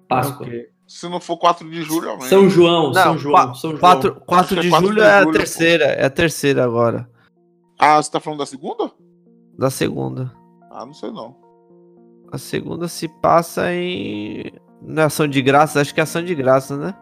[0.09, 0.47] Páscoa.
[0.87, 2.29] Se não for 4 de julho, amém.
[2.29, 3.81] São João, Não, São João, São João.
[3.81, 5.39] 4, 4 Acho que é de 4 julho de é a julho, pô.
[5.39, 7.11] terceira, é a terceira agora.
[7.79, 8.91] Ah, você tá falando da segunda?
[9.59, 10.33] Da segunda.
[10.71, 11.37] Ah, não sei não.
[12.33, 14.51] A segunda se passa em.
[14.81, 16.95] Não é ação de graças, acho que é ação de graças, né?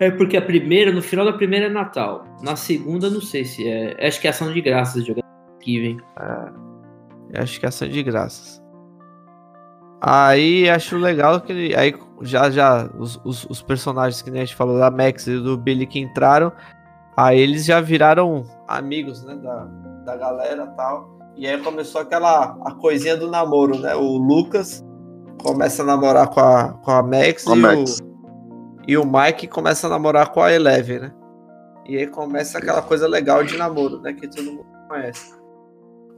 [0.00, 2.24] É porque a primeira, no final da primeira é Natal.
[2.42, 4.06] Na segunda, não sei se é.
[4.06, 5.98] Acho que é ação de graças de Thanksgiving.
[7.34, 8.62] Eu Acho que é ação de graças.
[10.00, 11.74] Aí acho legal que ele.
[11.74, 11.92] Aí
[12.22, 15.56] já já os, os, os personagens que nem a gente falou da Max e do
[15.56, 16.52] Billy que entraram.
[17.16, 19.34] Aí eles já viraram amigos, né?
[19.36, 19.64] Da,
[20.04, 21.18] da galera e tal.
[21.36, 23.94] E aí começou aquela a coisinha do namoro, né?
[23.94, 24.84] O Lucas
[25.42, 27.98] começa a namorar com a, com a Max, Com e, Max.
[28.00, 28.08] O,
[28.88, 31.12] e o Mike começa a namorar com a Eleven, né?
[31.86, 34.12] E aí começa aquela coisa legal de namoro, né?
[34.12, 35.32] Que todo mundo conhece.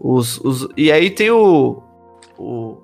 [0.00, 1.82] Os, os, e aí tem o,
[2.38, 2.78] o.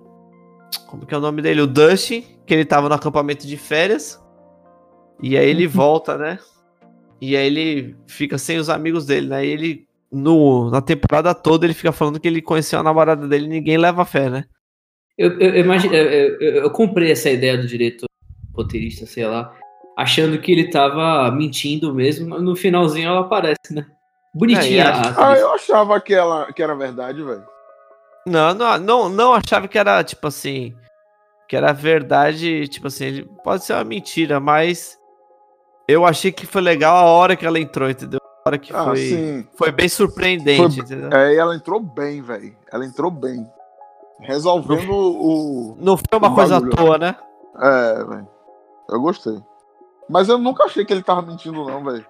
[0.87, 1.61] Como que é o nome dele?
[1.61, 4.23] O Dustin, que ele tava no acampamento de férias.
[5.23, 6.39] E aí ele volta, né?
[7.21, 9.45] E aí ele fica sem os amigos dele, né?
[9.45, 13.47] E ele, no, na temporada toda, ele fica falando que ele conheceu a namorada dele
[13.47, 14.45] e ninguém leva fé, né?
[15.17, 18.07] Eu, eu, eu imagino, eu, eu- comprei essa ideia do diretor,
[18.55, 19.51] roteirista, sei lá,
[19.97, 22.29] achando que ele tava mentindo mesmo.
[22.29, 23.87] mas No finalzinho ela aparece, né?
[24.35, 25.19] Bonitinha É, a acho- atriz.
[25.19, 27.43] Ah, eu achava que, ela, que era verdade, velho.
[28.27, 30.75] Não, não, não, não achava que era, tipo assim.
[31.49, 34.99] Que era verdade, tipo assim, pode ser uma mentira, mas.
[35.89, 38.19] Eu achei que foi legal a hora que ela entrou, entendeu?
[38.45, 38.97] A hora que Ah, foi.
[38.97, 39.49] sim.
[39.57, 41.17] Foi bem surpreendente, Foi- entendeu?
[41.17, 42.57] É, e ela entrou bem, velho.
[42.73, 43.49] Ela entrou bem.
[44.21, 45.77] Resolvendo o.
[45.79, 46.77] Não foi uma coisa à bagulho.
[46.77, 47.15] toa, né?
[47.61, 48.29] É, velho.
[48.89, 49.39] Eu gostei.
[50.09, 52.07] Mas eu nunca achei que ele tava mentindo, não, velho.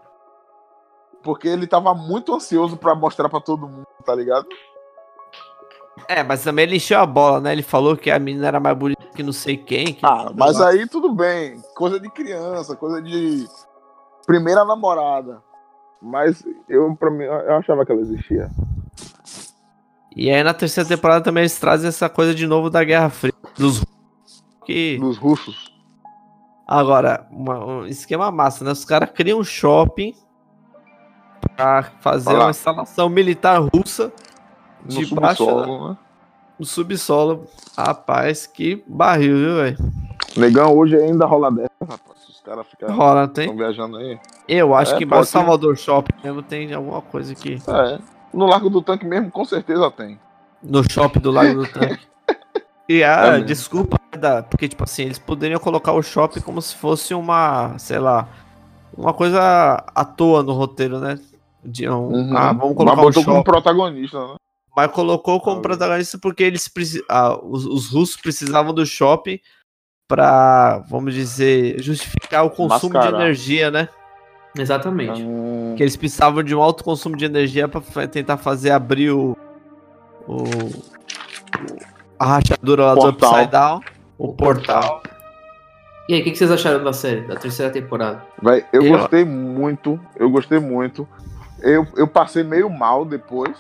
[1.23, 4.47] Porque ele tava muito ansioso pra mostrar pra todo mundo, tá ligado?
[6.09, 7.53] É, mas também ele encheu a bola, né?
[7.53, 9.87] Ele falou que a menina era mais bonita que não sei quem.
[9.95, 11.61] que- Ah, mas aí tudo bem.
[11.75, 13.47] Coisa de criança, coisa de
[14.27, 15.43] primeira namorada.
[16.01, 18.51] Mas eu, pra mim, eu achava que ela existia.
[20.15, 23.35] E aí na terceira temporada também eles trazem essa coisa de novo da Guerra Fria.
[23.57, 23.85] Dos
[24.65, 25.73] que Dos russos.
[26.67, 28.73] Agora, uma- um esquema massa, né?
[28.73, 30.15] Os caras criam um shopping
[31.57, 32.45] pra fazer Olha lá.
[32.47, 34.13] uma instalação militar russa
[34.95, 35.97] No debaixo subsolo, né?
[36.59, 37.47] do subsolo.
[37.77, 39.77] Rapaz, que barril, viu, velho?
[40.37, 42.17] Negão, hoje ainda rola dessa, rapaz.
[42.29, 43.55] Os caras ficam Rola, tem?
[43.57, 44.19] viajando aí.
[44.49, 47.61] Eu acho É, que embaixo do Salvador Shopping mesmo tem alguma coisa aqui.
[47.67, 47.99] É.
[48.33, 50.19] No Largo do Tanque mesmo, com certeza tem.
[50.63, 52.07] No shopping do Lago do Tanque.
[52.89, 56.75] E ah, É desculpa, da- porque, tipo assim, eles poderiam colocar o shopping como se
[56.77, 58.29] fosse uma, sei lá,
[58.97, 61.19] uma coisa à toa no roteiro, né?
[61.65, 62.37] De um, Uhum.
[62.37, 63.51] Ah, vamos Mas colocar um botou como shopping.
[63.51, 64.35] protagonista, né?
[64.77, 66.71] Mas colocou como Ah, protagonista porque eles
[67.09, 69.41] ah, os, os russos precisavam do shopping
[70.07, 73.21] pra, vamos dizer, justificar o consumo de Mascarar.
[73.23, 73.89] energia, né?
[74.57, 75.23] Exatamente.
[75.23, 79.11] Hum, Que eles precisavam de um alto consumo de energia pra fa- tentar fazer abrir
[79.11, 79.37] o,
[80.29, 80.45] o,
[82.19, 83.31] a rachadura lá do Portal.
[83.33, 83.81] Upside Down,
[84.19, 85.03] o portal.
[86.09, 88.23] E aí, o que que vocês acharam da série, da terceira temporada?
[88.43, 91.07] Véi, eu, Eu- gostei muito, eu gostei muito.
[91.61, 93.57] Eu, eu passei meio mal depois.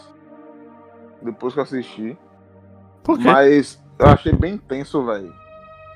[1.22, 2.18] Depois que eu assisti.
[3.02, 3.24] Por quê?
[3.24, 5.34] Mas eu achei bem tenso, velho.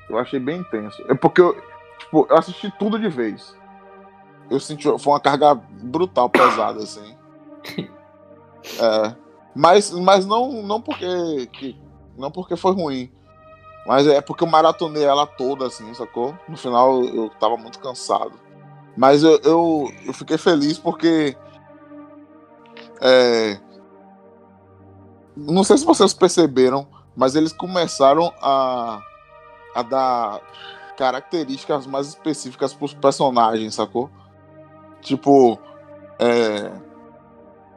[0.09, 1.01] Eu achei bem tenso.
[1.07, 1.55] É porque eu,
[1.99, 3.55] tipo, eu assisti tudo de vez.
[4.49, 4.83] Eu senti.
[4.83, 7.15] Foi uma carga brutal, pesada, assim.
[8.79, 9.15] É.
[9.55, 11.47] Mas, mas não, não porque.
[11.53, 11.77] Que,
[12.17, 13.11] não porque foi ruim.
[13.85, 16.37] Mas é porque eu maratonei ela toda, assim, sacou?
[16.47, 18.33] No final eu tava muito cansado.
[18.95, 21.35] Mas eu, eu, eu fiquei feliz porque.
[23.01, 23.59] É,
[25.47, 29.01] não sei se vocês perceberam, mas eles começaram a,
[29.75, 30.41] a dar
[30.97, 34.09] características mais específicas pros personagens, sacou?
[35.01, 35.59] Tipo,
[36.19, 36.71] é,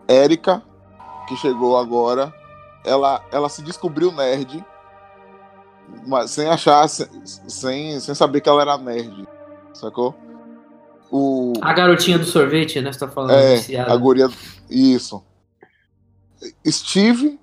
[0.06, 0.62] Erika,
[1.26, 2.32] que chegou agora,
[2.84, 4.64] ela, ela se descobriu nerd,
[6.06, 9.26] mas sem achar, sem, sem saber que ela era nerd,
[9.72, 10.14] sacou?
[11.10, 12.92] O, A garotinha do sorvete, né?
[12.92, 14.28] Você tá falando é, a guria.
[14.68, 15.22] Isso.
[16.66, 17.38] Steve,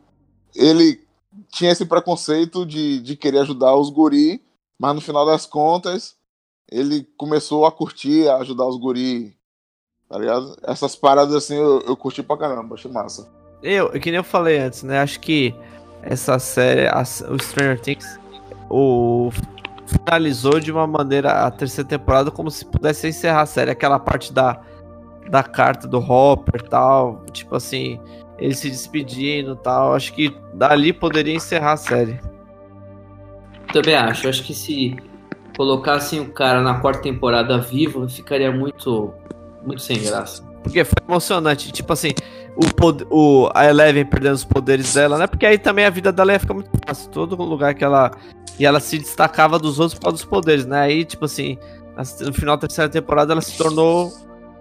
[0.56, 1.02] ele
[1.49, 4.41] tinha esse preconceito de, de querer ajudar os guri,
[4.78, 6.16] mas no final das contas,
[6.70, 9.36] ele começou a curtir, a ajudar os guri.
[10.10, 10.58] Tá ligado?
[10.64, 13.30] Essas paradas assim eu, eu curti pra caramba, achei massa.
[13.64, 14.99] Eu, que nem eu falei antes, né?
[14.99, 15.56] Acho que
[16.02, 18.20] essa série, a- o Stranger Things,
[18.70, 19.30] o
[19.86, 23.72] finalizou de uma maneira a terceira temporada como se pudesse encerrar a série.
[23.72, 24.62] Aquela parte da,
[25.30, 27.99] da carta do Hopper e tal, tipo assim,
[28.42, 29.94] ele se despedindo e tal.
[29.94, 32.20] Acho que dali poderia encerrar a série.
[33.72, 34.28] Também acho.
[34.28, 34.98] Acho que se
[35.56, 39.14] colocassem o cara na quarta temporada vivo, ficaria muito,
[39.64, 40.44] muito sem graça.
[40.64, 41.72] Porque foi emocionante.
[41.72, 42.12] Tipo assim,
[42.56, 45.28] o, pod- o, a Eleven perdendo os poderes dela, né?
[45.28, 47.10] Porque aí também a vida dela ia ficar muito fácil.
[47.12, 48.12] Todo lugar que ela.
[48.60, 50.82] E ela se destacava dos outros por causa dos poderes, né?
[50.82, 51.58] Aí, tipo assim,
[52.20, 54.12] no final da terceira temporada ela se tornou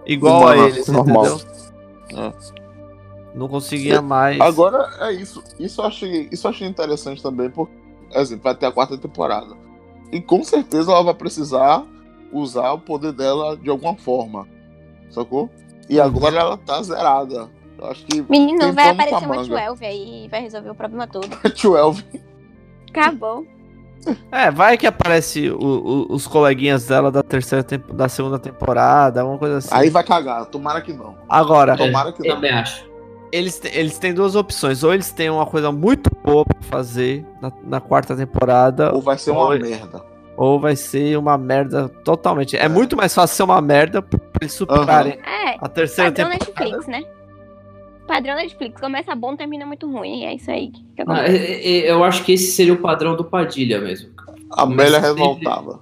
[0.06, 1.26] igual Humana, a eles, normal.
[1.26, 2.32] entendeu?
[2.56, 2.59] É.
[3.34, 4.40] Não conseguia mais.
[4.40, 5.42] Agora é isso.
[5.58, 7.72] Isso eu achei, isso eu achei interessante também, porque
[8.14, 9.54] exemplo, vai ter a quarta temporada.
[10.10, 11.84] E com certeza ela vai precisar
[12.32, 14.46] usar o poder dela de alguma forma.
[15.10, 15.48] Sacou?
[15.88, 16.04] E Uhum.
[16.04, 17.48] agora ela tá zerada.
[17.78, 19.36] Eu acho que Menino, vai aparecer uma.
[19.44, 21.28] 12 aí e vai resolver o problema todo.
[21.62, 22.04] 12
[22.90, 23.46] Acabou.
[24.32, 29.20] É, vai que aparece o- o- os coleguinhas dela da terceira tempo, da segunda temporada,
[29.20, 29.68] alguma coisa assim.
[29.72, 30.46] Aí vai cagar.
[30.46, 31.16] Tomara que não.
[31.28, 32.34] Agora, Tomara que não.
[32.34, 32.89] Também acho.
[33.32, 34.82] Eles, eles têm duas opções.
[34.82, 39.16] Ou eles têm uma coisa muito boa pra fazer na, na quarta temporada, Ou vai
[39.18, 39.58] ser uma Oi.
[39.58, 40.02] merda.
[40.36, 42.56] ou vai ser uma merda totalmente.
[42.56, 46.64] É, muito mais fácil ser uma merda pra eles superarem É, a terceira padrão temporada.
[46.64, 47.04] Netflix, né?
[48.06, 48.80] Padrão Netflix.
[48.80, 50.24] Começa bom, termina muito ruim.
[50.24, 50.70] É isso aí.
[50.70, 51.36] que Ah, acontece.
[51.36, 54.10] é- é- eu acho que esse seria o padrão do Padilha mesmo.
[54.52, 55.80] A Amélia revoltava.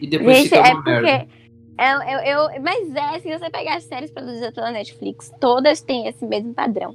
[0.00, 1.08] E depois Gente, fica é uma merda.
[1.20, 1.39] porque.
[1.78, 2.18] Eu, eu,
[2.50, 6.52] eu- mas é, se você pegar as séries produzidas pela Netflix, todas têm esse mesmo
[6.54, 6.94] padrão.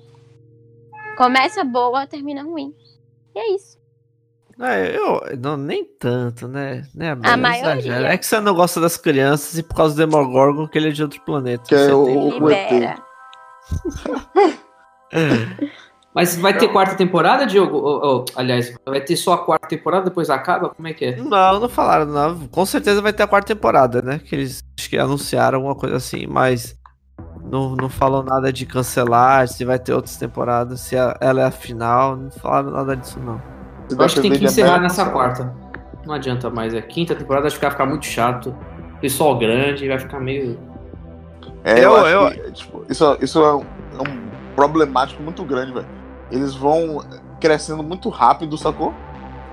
[1.18, 2.74] Começa boa, termina ruim.
[3.36, 3.78] E é isso.
[4.62, 6.88] É, eu, não, nem tanto, né?
[6.94, 7.72] né A Bela, maioria.
[7.74, 8.14] exagera.
[8.14, 10.92] É que você não gosta das crianças e por causa do Demogorgon que ele é
[10.92, 11.64] de outro planeta.
[11.68, 12.96] Que é o- tem- o- Libera.
[16.16, 17.76] Mas vai ter quarta temporada, Diogo?
[17.76, 20.70] Ou- ou, aliás, vai ter só a quarta temporada, depois acaba?
[20.70, 21.16] Como é que é?
[21.18, 22.48] Não, não falaram, não.
[22.48, 24.20] Com certeza vai ter a quarta temporada, né?
[24.24, 26.78] Que eles acho que anunciaram alguma coisa assim, mas
[27.52, 31.52] não, não falou nada de cancelar, se vai ter outras temporadas, se ela é a
[31.52, 33.42] final, não falaram nada disso, não.
[33.92, 35.54] Eu acho que tem que encerrar nessa quarta.
[36.06, 36.74] Não adianta mais.
[36.74, 38.56] É quinta temporada, acho que vai ficar muito chato.
[39.02, 40.58] Pessoal grande, vai ficar meio.
[41.64, 45.74] É, eu, Eu- acho que, tipo, isso, isso é, um, é um problemático muito grande,
[45.74, 46.05] velho.
[46.32, 47.04] Eles vão
[47.40, 48.94] crescendo muito rápido, sacou?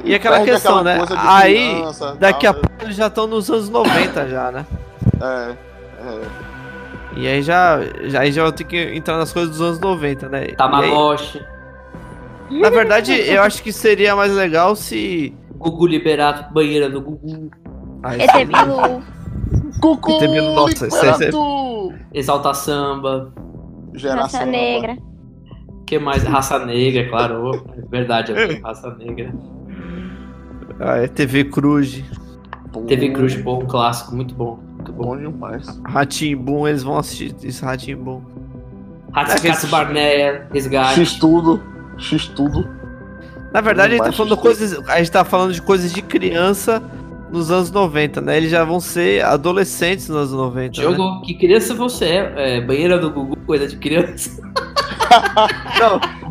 [0.04, 1.06] E aquela perde questão, aquela né?
[1.16, 4.66] Aí, criança, daqui a tal, pouco eles já estão nos anos 90 já, né?
[5.20, 5.50] É,
[6.04, 6.20] é.
[7.14, 10.28] E aí já, já, aí já vou ter que entrar nas coisas dos anos 90,
[10.28, 10.38] né?
[10.44, 11.44] E aí, Tamagotchi,
[12.50, 15.34] na verdade, eu acho que seria mais legal se.
[15.56, 17.50] Gugu Liberato, banheira do Gugu,
[18.02, 19.02] Ai, ET Bilu.
[19.80, 21.92] Cucu, Tem medo- nossa, isso aí- libera tu!
[22.12, 23.32] Exalta Samba.
[23.94, 24.96] Geração Raça Negra.
[25.92, 26.22] Que mais?
[26.22, 27.50] Raça Negra, claro.
[27.50, 29.34] ô, É verdade, amigo, Raça Negra.
[30.80, 32.02] Ah, é TV Cruz,
[32.86, 34.58] TV Cruz, bom, clássico, muito bom.
[34.76, 35.04] Muito bom.
[35.04, 35.66] Bom demais.
[35.84, 38.22] Ratimbum, eles vão assistir esse Ratimbum.
[39.12, 40.94] Cats Barneia, Resgate.
[40.94, 41.62] X tudo.
[41.98, 42.66] X tudo.
[43.52, 45.92] Na verdade, a gente, tá Embaixo falando de coisas, a gente tá falando de coisas
[45.92, 46.82] de criança
[47.30, 48.38] nos anos 90, né?
[48.38, 50.62] Eles já vão ser adolescentes nos anos 90.
[50.62, 50.70] Né?
[50.70, 52.56] Diogo, que criança você é?
[52.56, 52.60] é?
[52.62, 54.40] Banheira do Gugu, coisa de criança.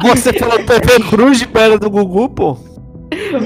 [0.01, 2.57] Você falou TV Cruz de perna do Gugu, pô?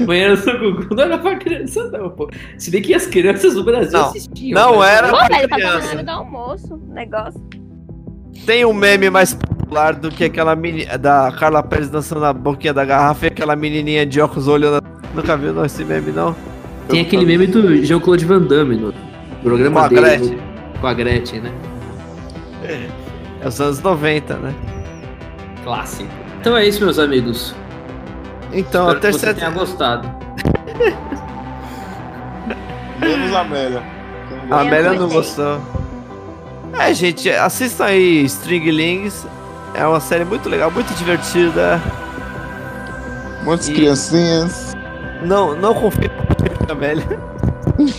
[0.06, 2.28] Banheira do Gugu não era pra criança, não, pô.
[2.58, 4.60] Se bem que as crianças do Brasil Não, assistiam.
[4.60, 5.08] não mas- era.
[5.08, 5.88] Pô, pra velho, tá criança.
[5.88, 6.74] falando do almoço.
[6.74, 7.40] o Negócio.
[8.44, 12.72] Tem um meme mais popular do que aquela meni, da Carla Pérez dançando na boquinha
[12.72, 14.80] da garrafa e aquela menininha de óculos olhando.
[15.14, 16.34] Nunca viu não, esse meme não?
[16.88, 18.94] Tem aquele meme do Jean-Claude Van Damme no
[19.42, 20.00] programa Com a dele.
[20.02, 20.38] Gretchen.
[20.80, 21.52] Com a Gretchen, né?
[23.40, 24.54] É os anos 90, né?
[25.66, 26.08] Clássico.
[26.38, 27.52] Então é isso, meus amigos.
[28.52, 30.08] Então, a Espero que você tenha gostado.
[33.00, 33.82] Menos a Amélia.
[34.48, 35.60] A Amélia não gostou.
[36.78, 39.26] É, gente, assistam aí Stringlings.
[39.74, 41.82] É uma série muito legal, muito divertida.
[43.42, 44.72] Muitas E- criancinhas.
[45.24, 46.10] Não, não confio
[46.68, 47.04] na Amélia.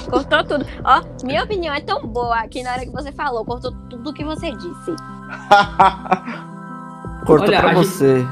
[0.09, 0.65] Cortou tudo.
[0.85, 4.23] Ó, minha opinião é tão boa que na hora que você falou, cortou tudo que
[4.23, 4.95] você disse.
[7.25, 8.25] Cortou Olha, pra a gente- você.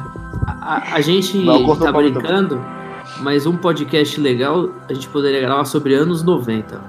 [0.61, 2.61] A, a gente Não, tá brincando,
[3.21, 6.79] mas um podcast legal a gente poderia gravar sobre anos 90.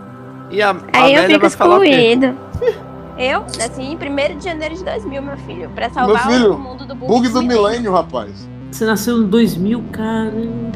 [0.51, 1.89] E a, a Aí eu fico vai falar o quê?
[1.89, 2.37] excluído.
[3.19, 5.71] Eu, assim, 1 de janeiro de 2000, meu filho.
[5.75, 7.07] Pra salvar filho, o mundo do bug.
[7.11, 8.47] Bug do milênio, rapaz.
[8.71, 10.37] Você nasceu em 2000, caramba.
[10.37, 10.71] 1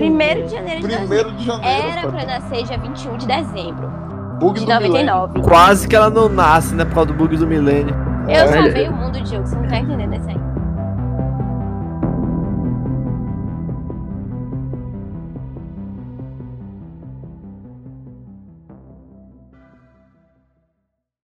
[0.47, 0.99] de janeiro de 2000.
[1.07, 1.89] Primeiro de janeiro.
[1.99, 3.89] Era pra nascer dia 21 de dezembro
[4.41, 5.12] Bug de do milênio.
[5.14, 5.41] 99.
[5.43, 6.87] Quase que ela não nasce, né?
[6.87, 7.95] Por causa do bug do milênio.
[8.27, 8.53] Eu Olha.
[8.53, 9.47] salvei o mundo, Diogo.
[9.47, 10.41] Você não tá entendendo isso aí.